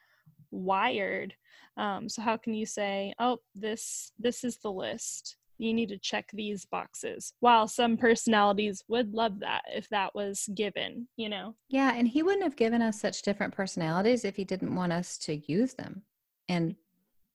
wired. 0.50 1.34
Um, 1.76 2.08
so 2.08 2.22
how 2.22 2.36
can 2.36 2.54
you 2.54 2.66
say, 2.66 3.14
oh, 3.18 3.38
this 3.54 4.12
this 4.18 4.44
is 4.44 4.58
the 4.58 4.72
list? 4.72 5.36
You 5.62 5.72
need 5.72 5.88
to 5.90 5.98
check 5.98 6.28
these 6.32 6.64
boxes. 6.64 7.34
While 7.40 7.68
some 7.68 7.96
personalities 7.96 8.82
would 8.88 9.14
love 9.14 9.40
that 9.40 9.62
if 9.72 9.88
that 9.90 10.14
was 10.14 10.48
given, 10.54 11.06
you 11.16 11.28
know? 11.28 11.54
Yeah. 11.68 11.92
And 11.94 12.08
he 12.08 12.22
wouldn't 12.22 12.42
have 12.42 12.56
given 12.56 12.82
us 12.82 13.00
such 13.00 13.22
different 13.22 13.54
personalities 13.54 14.24
if 14.24 14.36
he 14.36 14.44
didn't 14.44 14.74
want 14.74 14.92
us 14.92 15.16
to 15.18 15.36
use 15.50 15.74
them 15.74 16.02
and 16.48 16.74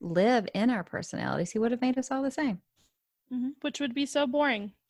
live 0.01 0.47
in 0.53 0.69
our 0.69 0.83
personalities. 0.83 1.51
He 1.51 1.59
would 1.59 1.71
have 1.71 1.81
made 1.81 1.97
us 1.97 2.11
all 2.11 2.21
the 2.21 2.31
same. 2.31 2.61
Mm-hmm. 3.33 3.49
Which 3.61 3.79
would 3.79 3.93
be 3.95 4.05
so 4.05 4.27
boring. 4.27 4.73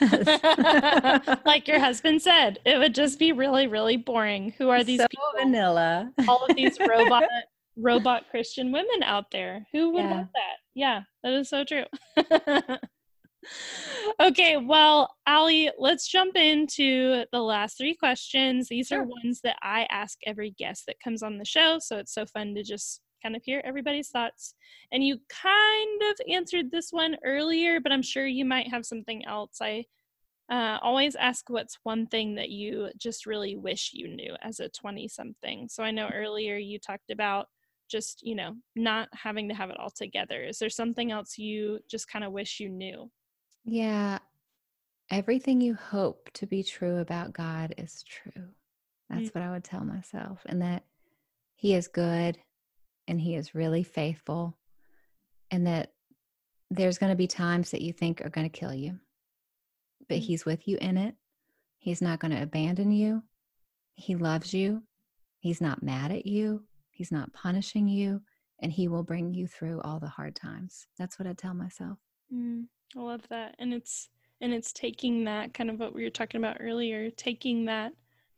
Yes. 0.00 1.38
like 1.44 1.66
your 1.66 1.80
husband 1.80 2.22
said, 2.22 2.60
it 2.64 2.78
would 2.78 2.94
just 2.94 3.18
be 3.18 3.32
really, 3.32 3.66
really 3.66 3.96
boring. 3.96 4.54
Who 4.58 4.68
are 4.68 4.84
these 4.84 5.00
so 5.00 5.08
people? 5.08 5.26
vanilla. 5.36 6.12
All 6.28 6.44
of 6.44 6.54
these 6.54 6.78
robot 6.88 7.24
robot 7.76 8.24
Christian 8.30 8.72
women 8.72 9.02
out 9.02 9.30
there. 9.30 9.66
Who 9.72 9.92
would 9.92 10.04
yeah. 10.04 10.10
want 10.10 10.28
that? 10.34 10.56
Yeah, 10.74 11.02
that 11.22 11.32
is 11.32 11.48
so 11.48 11.64
true. 11.64 11.84
okay, 14.20 14.56
well, 14.56 15.14
Alli, 15.26 15.70
let's 15.78 16.08
jump 16.08 16.36
into 16.36 17.24
the 17.32 17.40
last 17.40 17.78
three 17.78 17.94
questions. 17.94 18.68
These 18.68 18.88
sure. 18.88 19.00
are 19.00 19.04
ones 19.04 19.40
that 19.42 19.56
I 19.62 19.86
ask 19.90 20.18
every 20.26 20.54
guest 20.58 20.84
that 20.86 21.00
comes 21.02 21.22
on 21.22 21.38
the 21.38 21.44
show. 21.44 21.78
So 21.80 21.98
it's 21.98 22.14
so 22.14 22.26
fun 22.26 22.54
to 22.54 22.62
just 22.62 23.00
kind 23.22 23.36
of 23.36 23.42
hear 23.44 23.62
everybody's 23.64 24.08
thoughts. 24.08 24.54
And 24.92 25.04
you 25.04 25.18
kind 25.30 26.02
of 26.10 26.32
answered 26.32 26.70
this 26.70 26.88
one 26.90 27.16
earlier, 27.24 27.80
but 27.80 27.92
I'm 27.92 28.02
sure 28.02 28.26
you 28.26 28.44
might 28.44 28.68
have 28.68 28.86
something 28.86 29.24
else. 29.24 29.58
I 29.60 29.84
uh, 30.50 30.78
always 30.80 31.16
ask 31.16 31.50
what's 31.50 31.78
one 31.82 32.06
thing 32.06 32.36
that 32.36 32.50
you 32.50 32.90
just 32.96 33.26
really 33.26 33.56
wish 33.56 33.90
you 33.92 34.08
knew 34.08 34.34
as 34.42 34.60
a 34.60 34.68
20 34.68 35.08
something. 35.08 35.68
So 35.68 35.82
I 35.82 35.90
know 35.90 36.08
earlier 36.14 36.56
you 36.56 36.78
talked 36.78 37.10
about 37.10 37.48
just, 37.88 38.22
you 38.22 38.34
know, 38.34 38.54
not 38.74 39.08
having 39.12 39.48
to 39.48 39.54
have 39.54 39.70
it 39.70 39.78
all 39.78 39.90
together. 39.90 40.42
Is 40.42 40.58
there 40.58 40.70
something 40.70 41.10
else 41.12 41.38
you 41.38 41.80
just 41.90 42.08
kind 42.08 42.24
of 42.24 42.32
wish 42.32 42.60
you 42.60 42.68
knew? 42.68 43.10
Yeah. 43.64 44.18
Everything 45.10 45.60
you 45.60 45.74
hope 45.74 46.30
to 46.34 46.46
be 46.46 46.62
true 46.62 46.98
about 46.98 47.32
God 47.32 47.74
is 47.78 48.02
true. 48.02 48.48
That's 49.08 49.28
mm-hmm. 49.28 49.38
what 49.38 49.46
I 49.46 49.52
would 49.52 49.64
tell 49.64 49.84
myself. 49.84 50.40
And 50.46 50.62
that 50.62 50.84
He 51.54 51.74
is 51.74 51.88
good 51.88 52.38
and 53.06 53.20
He 53.20 53.36
is 53.36 53.54
really 53.54 53.82
faithful. 53.82 54.56
And 55.50 55.66
that 55.66 55.92
there's 56.70 56.98
going 56.98 57.10
to 57.10 57.16
be 57.16 57.28
times 57.28 57.70
that 57.70 57.82
you 57.82 57.92
think 57.92 58.20
are 58.20 58.30
going 58.30 58.50
to 58.50 58.58
kill 58.58 58.74
you, 58.74 58.98
but 60.08 60.16
mm-hmm. 60.16 60.24
He's 60.24 60.44
with 60.44 60.66
you 60.66 60.76
in 60.80 60.96
it. 60.96 61.14
He's 61.78 62.02
not 62.02 62.18
going 62.18 62.32
to 62.32 62.42
abandon 62.42 62.90
you. 62.90 63.22
He 63.94 64.16
loves 64.16 64.52
you. 64.52 64.82
He's 65.38 65.60
not 65.60 65.82
mad 65.84 66.10
at 66.10 66.26
you. 66.26 66.64
He's 66.96 67.12
not 67.12 67.30
punishing 67.34 67.86
you, 67.86 68.22
and 68.60 68.72
He 68.72 68.88
will 68.88 69.02
bring 69.02 69.34
you 69.34 69.46
through 69.46 69.82
all 69.82 70.00
the 70.00 70.08
hard 70.08 70.34
times. 70.34 70.86
That's 70.98 71.18
what 71.18 71.28
I 71.28 71.34
tell 71.34 71.52
myself. 71.52 71.98
Mm, 72.32 72.64
I 72.96 73.00
love 73.00 73.20
that, 73.28 73.54
and 73.58 73.74
it's 73.74 74.08
and 74.40 74.50
it's 74.50 74.72
taking 74.72 75.24
that 75.24 75.52
kind 75.52 75.68
of 75.68 75.78
what 75.78 75.94
we 75.94 76.04
were 76.04 76.10
talking 76.10 76.40
about 76.40 76.56
earlier, 76.58 77.10
taking 77.10 77.66
that, 77.66 77.92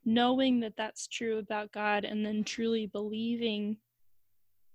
knowing 0.05 0.59
that 0.61 0.77
that's 0.77 1.07
true 1.07 1.39
about 1.39 1.71
God, 1.71 2.05
and 2.05 2.27
then 2.27 2.43
truly 2.43 2.87
believing 2.87 3.77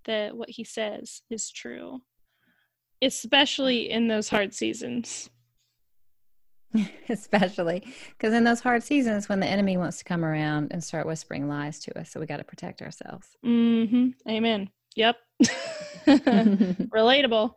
that 0.06 0.34
what 0.34 0.48
He 0.48 0.64
says 0.64 1.20
is 1.28 1.50
true, 1.50 2.00
especially 3.02 3.90
in 3.90 4.08
those 4.08 4.30
hard 4.30 4.54
seasons. 4.54 5.28
especially 7.08 7.82
because 8.10 8.32
in 8.32 8.44
those 8.44 8.60
hard 8.60 8.82
seasons 8.82 9.28
when 9.28 9.40
the 9.40 9.46
enemy 9.46 9.76
wants 9.76 9.98
to 9.98 10.04
come 10.04 10.24
around 10.24 10.72
and 10.72 10.82
start 10.82 11.06
whispering 11.06 11.48
lies 11.48 11.78
to 11.78 11.98
us 11.98 12.10
so 12.10 12.20
we 12.20 12.26
got 12.26 12.38
to 12.38 12.44
protect 12.44 12.82
ourselves 12.82 13.36
mm-hmm. 13.44 14.08
amen 14.28 14.68
yep 14.96 15.16
relatable 16.06 17.54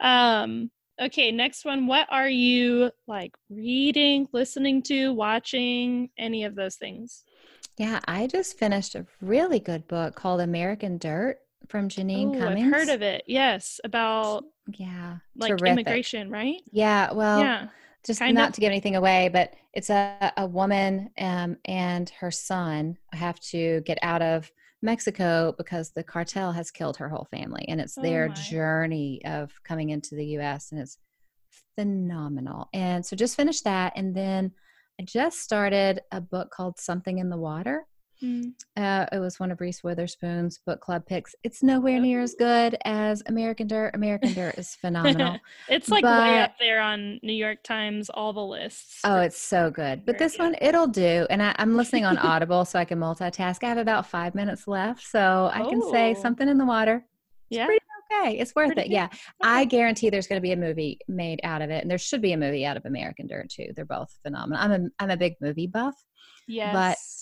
um 0.00 0.70
okay 1.00 1.30
next 1.30 1.64
one 1.64 1.86
what 1.86 2.06
are 2.10 2.28
you 2.28 2.90
like 3.06 3.34
reading 3.50 4.26
listening 4.32 4.82
to 4.82 5.12
watching 5.12 6.10
any 6.18 6.44
of 6.44 6.54
those 6.54 6.76
things 6.76 7.24
yeah 7.76 8.00
i 8.06 8.26
just 8.26 8.58
finished 8.58 8.94
a 8.94 9.06
really 9.20 9.60
good 9.60 9.86
book 9.88 10.14
called 10.14 10.40
american 10.40 10.98
dirt 10.98 11.38
from 11.68 11.90
Jeanine 11.90 12.34
Ooh, 12.34 12.38
Cummins. 12.38 12.64
I've 12.64 12.72
heard 12.72 12.88
of 12.88 13.02
it. 13.02 13.24
Yes, 13.26 13.78
about 13.84 14.44
yeah, 14.78 15.18
like 15.36 15.50
terrific. 15.50 15.68
immigration, 15.68 16.30
right? 16.30 16.62
Yeah. 16.72 17.12
Well, 17.12 17.40
yeah 17.40 17.66
just 18.06 18.20
kind 18.20 18.34
not 18.34 18.50
of. 18.50 18.54
to 18.54 18.60
give 18.60 18.70
anything 18.70 18.96
away, 18.96 19.28
but 19.32 19.54
it's 19.74 19.90
a, 19.90 20.32
a 20.36 20.46
woman 20.46 21.10
um, 21.18 21.56
and 21.64 22.10
her 22.20 22.30
son 22.30 22.96
have 23.12 23.38
to 23.40 23.80
get 23.82 23.98
out 24.02 24.22
of 24.22 24.50
Mexico 24.82 25.54
because 25.58 25.90
the 25.90 26.04
cartel 26.04 26.52
has 26.52 26.70
killed 26.70 26.96
her 26.96 27.08
whole 27.08 27.26
family. 27.30 27.64
And 27.68 27.80
it's 27.80 27.98
oh 27.98 28.02
their 28.02 28.28
my. 28.28 28.34
journey 28.34 29.20
of 29.24 29.52
coming 29.64 29.90
into 29.90 30.14
the 30.14 30.26
US 30.38 30.70
and 30.70 30.80
it's 30.80 30.98
phenomenal. 31.76 32.68
And 32.72 33.04
so 33.04 33.16
just 33.16 33.36
finished 33.36 33.64
that. 33.64 33.92
And 33.96 34.14
then 34.14 34.52
I 35.00 35.04
just 35.04 35.40
started 35.40 36.00
a 36.12 36.20
book 36.20 36.50
called 36.50 36.78
Something 36.78 37.18
in 37.18 37.28
the 37.28 37.36
Water 37.36 37.86
Mm. 38.22 38.52
Uh, 38.76 39.06
it 39.12 39.18
was 39.18 39.38
one 39.38 39.50
of 39.50 39.60
Reese 39.60 39.84
Witherspoon's 39.84 40.58
book 40.58 40.80
club 40.80 41.06
picks. 41.06 41.34
It's 41.44 41.62
nowhere 41.62 42.00
near 42.00 42.20
as 42.20 42.34
good 42.34 42.76
as 42.84 43.22
American 43.26 43.66
Dirt. 43.66 43.94
American 43.94 44.32
Dirt 44.32 44.58
is 44.58 44.74
phenomenal. 44.74 45.38
it's 45.68 45.88
like 45.88 46.02
but, 46.02 46.22
way 46.22 46.40
up 46.40 46.52
there 46.58 46.80
on 46.80 47.20
New 47.22 47.32
York 47.32 47.62
Times, 47.62 48.10
all 48.10 48.32
the 48.32 48.44
lists. 48.44 49.00
Oh, 49.04 49.20
it's 49.20 49.40
so 49.40 49.70
good. 49.70 50.04
But 50.04 50.18
this 50.18 50.38
one, 50.38 50.56
it'll 50.60 50.88
do. 50.88 51.26
And 51.30 51.42
I, 51.42 51.54
am 51.58 51.76
listening 51.76 52.04
on 52.04 52.18
Audible 52.28 52.64
so 52.64 52.78
I 52.78 52.84
can 52.84 52.98
multitask. 52.98 53.62
I 53.62 53.68
have 53.68 53.78
about 53.78 54.06
five 54.06 54.34
minutes 54.34 54.66
left, 54.66 55.02
so 55.06 55.50
I 55.52 55.62
can 55.68 55.80
say 55.90 56.14
oh. 56.16 56.20
something 56.20 56.48
in 56.48 56.58
the 56.58 56.66
water. 56.66 57.04
It's 57.50 57.58
yeah. 57.58 57.66
Okay. 58.12 58.38
It's 58.38 58.54
worth 58.54 58.76
it. 58.76 58.88
Yeah. 58.88 59.08
I 59.42 59.64
guarantee 59.64 60.10
there's 60.10 60.26
going 60.26 60.40
to 60.40 60.46
be 60.46 60.52
a 60.52 60.56
movie 60.56 60.98
made 61.08 61.40
out 61.44 61.62
of 61.62 61.70
it. 61.70 61.82
And 61.82 61.90
there 61.90 61.98
should 61.98 62.22
be 62.22 62.32
a 62.32 62.36
movie 62.36 62.64
out 62.64 62.76
of 62.76 62.84
American 62.86 63.26
Dirt 63.26 63.48
too. 63.50 63.72
They're 63.74 63.84
both 63.84 64.16
phenomenal. 64.22 64.62
I'm 64.62 64.72
a, 64.72 64.88
I'm 64.98 65.10
a 65.10 65.16
big 65.16 65.34
movie 65.40 65.66
buff. 65.66 65.94
Yes. 66.46 66.72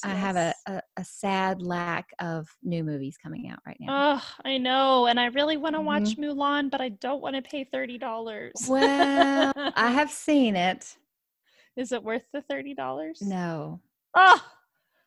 But 0.03 0.09
I 0.09 0.15
have 0.15 0.37
a, 0.37 0.55
a, 0.67 0.83
a, 0.99 1.05
sad 1.05 1.61
lack 1.61 2.07
of 2.21 2.47
new 2.63 2.85
movies 2.85 3.17
coming 3.21 3.51
out 3.51 3.59
right 3.67 3.77
now. 3.81 4.21
Oh, 4.21 4.35
I 4.45 4.57
know. 4.57 5.07
And 5.07 5.19
I 5.19 5.27
really 5.27 5.57
want 5.57 5.75
to 5.75 5.79
mm-hmm. 5.79 5.87
watch 5.87 6.17
Mulan, 6.17 6.71
but 6.71 6.81
I 6.81 6.91
don't 6.91 7.21
want 7.21 7.35
to 7.35 7.43
pay 7.43 7.65
$30. 7.65 8.69
Well, 8.69 9.53
I 9.75 9.91
have 9.91 10.13
seen 10.13 10.55
it. 10.55 10.97
Is 11.77 11.91
it 11.91 12.05
worth 12.05 12.23
the 12.33 12.45
$30? 12.49 13.21
No. 13.23 13.81
Oh, 14.15 14.41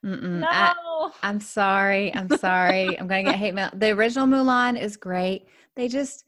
Mm-mm. 0.05 0.39
No. 0.39 0.47
I, 0.49 1.13
am 1.23 1.39
sorry. 1.39 2.13
I'm 2.13 2.29
sorry. 2.37 2.99
I'm 2.99 3.07
going 3.07 3.25
to 3.25 3.31
get 3.31 3.39
hate 3.39 3.53
mail. 3.53 3.69
The 3.73 3.91
original 3.91 4.27
Mulan 4.27 4.79
is 4.79 4.97
great. 4.97 5.47
They 5.79 5.87
just, 5.87 6.25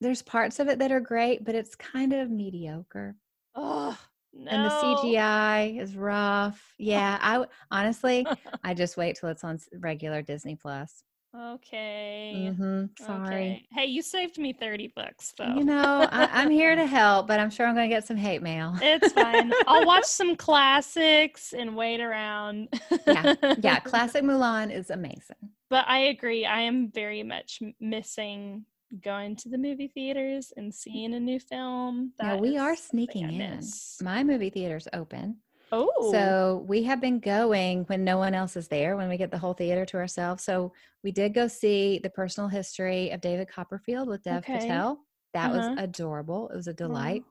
there's 0.00 0.20
parts 0.20 0.58
of 0.58 0.66
it 0.66 0.80
that 0.80 0.90
are 0.90 0.98
great, 0.98 1.44
but 1.44 1.54
it's 1.54 1.76
kind 1.76 2.12
of 2.12 2.28
mediocre. 2.28 3.14
Oh, 3.54 3.96
no. 4.34 4.50
And 4.50 4.64
the 4.64 4.68
CGI 4.68 5.80
is 5.80 5.96
rough. 5.96 6.60
Yeah, 6.78 7.18
I 7.22 7.44
honestly, 7.70 8.26
I 8.64 8.74
just 8.74 8.96
wait 8.96 9.14
till 9.14 9.28
it's 9.28 9.44
on 9.44 9.60
regular 9.78 10.22
Disney 10.22 10.56
Plus. 10.56 11.04
Okay. 11.34 12.50
Mm-hmm. 12.50 13.04
Sorry. 13.04 13.26
Okay. 13.26 13.66
Hey, 13.72 13.86
you 13.86 14.02
saved 14.02 14.38
me 14.38 14.52
30 14.52 14.92
bucks 14.94 15.32
though. 15.36 15.54
You 15.54 15.64
know, 15.64 16.06
I, 16.10 16.42
am 16.42 16.50
here 16.50 16.74
to 16.76 16.86
help, 16.86 17.26
but 17.26 17.40
I'm 17.40 17.48
sure 17.48 17.66
I'm 17.66 17.74
going 17.74 17.88
to 17.88 17.94
get 17.94 18.06
some 18.06 18.18
hate 18.18 18.42
mail. 18.42 18.74
It's 18.82 19.12
fine. 19.12 19.50
I'll 19.66 19.86
watch 19.86 20.04
some 20.06 20.36
classics 20.36 21.54
and 21.54 21.74
wait 21.74 22.00
around. 22.00 22.68
yeah. 23.06 23.34
Yeah. 23.62 23.80
Classic 23.84 24.22
Mulan 24.22 24.70
is 24.70 24.90
amazing. 24.90 25.36
But 25.70 25.86
I 25.88 25.98
agree. 26.00 26.44
I 26.44 26.60
am 26.60 26.90
very 26.90 27.22
much 27.22 27.62
missing 27.80 28.66
going 29.02 29.36
to 29.36 29.48
the 29.48 29.56
movie 29.56 29.88
theaters 29.88 30.52
and 30.56 30.74
seeing 30.74 31.14
a 31.14 31.20
new 31.20 31.40
film. 31.40 32.12
That 32.18 32.34
yeah, 32.34 32.40
we 32.40 32.58
are 32.58 32.76
sneaking 32.76 33.32
in. 33.40 33.60
My 34.02 34.22
movie 34.22 34.50
theater's 34.50 34.86
open. 34.92 35.38
Oh. 35.72 36.12
So 36.12 36.64
we 36.68 36.82
have 36.82 37.00
been 37.00 37.18
going 37.18 37.84
when 37.84 38.04
no 38.04 38.18
one 38.18 38.34
else 38.34 38.56
is 38.56 38.68
there, 38.68 38.96
when 38.96 39.08
we 39.08 39.16
get 39.16 39.30
the 39.30 39.38
whole 39.38 39.54
theater 39.54 39.86
to 39.86 39.96
ourselves. 39.96 40.44
So 40.44 40.72
we 41.02 41.12
did 41.12 41.32
go 41.32 41.48
see 41.48 41.98
The 42.02 42.10
Personal 42.10 42.48
History 42.48 43.10
of 43.10 43.22
David 43.22 43.48
Copperfield 43.48 44.06
with 44.06 44.22
Dev 44.22 44.44
okay. 44.44 44.58
Patel. 44.58 45.00
That 45.32 45.50
uh-huh. 45.50 45.70
was 45.70 45.78
adorable. 45.82 46.50
It 46.50 46.56
was 46.56 46.66
a 46.66 46.74
delight. 46.74 47.24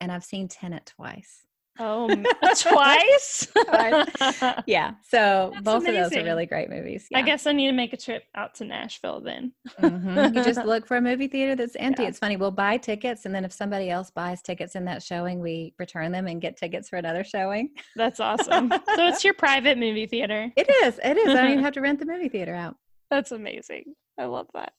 And 0.00 0.10
I've 0.10 0.24
seen 0.24 0.48
Tenet 0.48 0.92
twice. 0.96 1.46
Oh, 1.78 2.08
twice? 2.58 3.48
yeah. 4.66 4.92
So 5.08 5.50
That's 5.52 5.64
both 5.64 5.82
amazing. 5.82 6.02
of 6.02 6.10
those 6.10 6.18
are 6.18 6.24
really 6.24 6.46
great 6.46 6.68
movies. 6.68 7.06
Yeah. 7.10 7.18
I 7.18 7.22
guess 7.22 7.46
I 7.46 7.52
need 7.52 7.68
to 7.68 7.72
make 7.72 7.92
a 7.92 7.96
trip 7.96 8.24
out 8.34 8.54
to 8.56 8.64
Nashville 8.64 9.20
then. 9.20 9.52
mm-hmm. 9.80 10.36
You 10.36 10.44
just 10.44 10.64
look 10.64 10.86
for 10.86 10.96
a 10.96 11.00
movie 11.00 11.28
theater 11.28 11.56
that's 11.56 11.76
empty. 11.76 12.02
Yeah. 12.02 12.10
It's 12.10 12.18
funny. 12.18 12.36
We'll 12.36 12.50
buy 12.50 12.76
tickets, 12.76 13.24
and 13.24 13.34
then 13.34 13.44
if 13.44 13.52
somebody 13.52 13.90
else 13.90 14.10
buys 14.10 14.42
tickets 14.42 14.74
in 14.74 14.84
that 14.84 15.02
showing, 15.02 15.40
we 15.40 15.74
return 15.78 16.12
them 16.12 16.26
and 16.26 16.40
get 16.40 16.56
tickets 16.56 16.88
for 16.88 16.96
another 16.96 17.24
showing. 17.24 17.70
That's 17.96 18.20
awesome. 18.20 18.70
so 18.70 19.06
it's 19.06 19.24
your 19.24 19.34
private 19.34 19.78
movie 19.78 20.06
theater. 20.06 20.52
It 20.56 20.68
is. 20.84 21.00
It 21.02 21.16
is. 21.16 21.28
I 21.28 21.42
don't 21.42 21.52
even 21.52 21.64
have 21.64 21.74
to 21.74 21.80
rent 21.80 21.98
the 21.98 22.06
movie 22.06 22.28
theater 22.28 22.54
out. 22.54 22.76
That's 23.10 23.32
amazing. 23.32 23.94
I 24.18 24.26
love 24.26 24.48
that. 24.54 24.72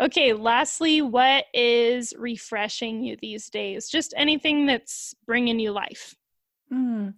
Okay, 0.00 0.32
lastly, 0.32 1.02
what 1.02 1.44
is 1.54 2.12
refreshing 2.18 3.02
you 3.04 3.16
these 3.20 3.48
days? 3.48 3.88
Just 3.88 4.14
anything 4.16 4.66
that's 4.66 5.14
bringing 5.26 5.60
you 5.60 5.72
life. 5.72 6.14
Mm, 6.72 7.14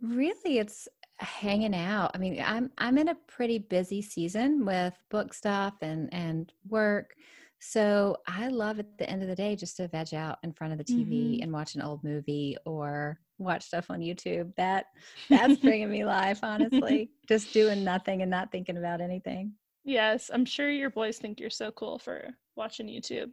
really, 0.00 0.58
it's 0.58 0.88
hanging 1.18 1.74
out. 1.74 2.10
I 2.14 2.18
mean, 2.18 2.42
I'm 2.44 2.70
I'm 2.78 2.98
in 2.98 3.08
a 3.08 3.16
pretty 3.28 3.58
busy 3.58 4.02
season 4.02 4.64
with 4.64 4.94
book 5.10 5.34
stuff 5.34 5.74
and 5.82 6.12
and 6.12 6.52
work. 6.68 7.14
So 7.64 8.16
I 8.26 8.48
love 8.48 8.80
at 8.80 8.98
the 8.98 9.08
end 9.08 9.22
of 9.22 9.28
the 9.28 9.36
day 9.36 9.54
just 9.54 9.76
to 9.76 9.86
veg 9.86 10.14
out 10.14 10.38
in 10.42 10.52
front 10.52 10.72
of 10.72 10.78
the 10.78 10.84
TV 10.84 11.38
Mhm. 11.38 11.42
and 11.44 11.52
watch 11.52 11.76
an 11.76 11.82
old 11.82 12.02
movie 12.02 12.56
or 12.66 13.20
watch 13.38 13.62
stuff 13.64 13.88
on 13.90 14.00
YouTube. 14.00 14.52
That 14.56 14.86
that's 15.30 15.58
bringing 15.62 15.90
me 15.90 16.04
life, 16.04 16.40
honestly. 16.42 17.10
just 17.28 17.52
doing 17.52 17.84
nothing 17.84 18.22
and 18.22 18.30
not 18.30 18.50
thinking 18.50 18.76
about 18.78 19.00
anything. 19.00 19.52
Yes, 19.84 20.30
I'm 20.32 20.44
sure 20.44 20.70
your 20.70 20.90
boys 20.90 21.18
think 21.18 21.38
you're 21.40 21.50
so 21.50 21.70
cool 21.72 21.98
for 21.98 22.30
watching 22.56 22.86
YouTube. 22.88 23.30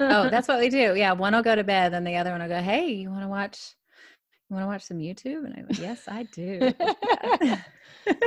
Oh, 0.00 0.28
that's 0.30 0.46
what 0.48 0.58
we 0.60 0.68
do. 0.68 0.94
Yeah, 0.96 1.12
one 1.12 1.32
will 1.34 1.42
go 1.42 1.54
to 1.56 1.64
bed, 1.64 1.92
then 1.92 2.04
the 2.04 2.16
other 2.16 2.30
one 2.30 2.40
will 2.40 2.48
go, 2.48 2.60
"Hey, 2.62 2.92
you 2.92 3.10
want 3.10 3.22
to 3.22 3.28
watch? 3.28 3.74
Want 4.50 4.62
to 4.62 4.66
watch 4.66 4.82
some 4.82 4.98
YouTube?" 4.98 5.44
And 5.44 5.54
I 5.54 5.60
go, 5.60 5.80
"Yes, 5.80 6.02
I 6.08 6.24
do." 6.24 6.74
Yeah. 7.40 7.60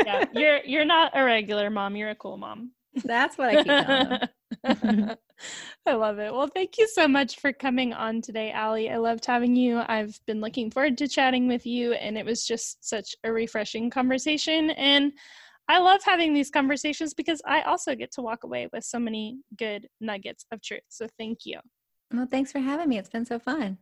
yeah, 0.05 0.25
you're 0.33 0.63
you're 0.63 0.85
not 0.85 1.11
a 1.15 1.23
regular 1.23 1.69
mom. 1.69 1.95
You're 1.95 2.11
a 2.11 2.15
cool 2.15 2.37
mom. 2.37 2.71
That's 3.03 3.37
what 3.37 3.49
I 3.49 3.63
keep 3.63 3.85
telling 3.85 4.09
them. 4.09 5.17
I 5.85 5.93
love 5.93 6.19
it. 6.19 6.33
Well, 6.33 6.47
thank 6.47 6.77
you 6.77 6.87
so 6.87 7.07
much 7.07 7.39
for 7.39 7.51
coming 7.51 7.91
on 7.93 8.21
today, 8.21 8.51
Alli. 8.51 8.89
I 8.89 8.97
loved 8.97 9.25
having 9.25 9.55
you. 9.55 9.81
I've 9.87 10.17
been 10.25 10.41
looking 10.41 10.71
forward 10.71 10.97
to 10.99 11.07
chatting 11.07 11.47
with 11.47 11.65
you, 11.65 11.93
and 11.93 12.17
it 12.17 12.25
was 12.25 12.45
just 12.45 12.87
such 12.87 13.15
a 13.23 13.31
refreshing 13.31 13.89
conversation. 13.89 14.69
And 14.71 15.11
I 15.67 15.79
love 15.79 16.01
having 16.03 16.33
these 16.33 16.49
conversations 16.49 17.13
because 17.13 17.41
I 17.45 17.61
also 17.61 17.95
get 17.95 18.11
to 18.13 18.21
walk 18.21 18.43
away 18.43 18.69
with 18.71 18.83
so 18.83 18.99
many 18.99 19.39
good 19.57 19.87
nuggets 19.99 20.45
of 20.51 20.61
truth. 20.61 20.81
So 20.89 21.07
thank 21.17 21.39
you. 21.45 21.59
Well, 22.13 22.27
thanks 22.29 22.51
for 22.51 22.59
having 22.59 22.89
me. 22.89 22.97
It's 22.97 23.09
been 23.09 23.25
so 23.25 23.39
fun. 23.39 23.77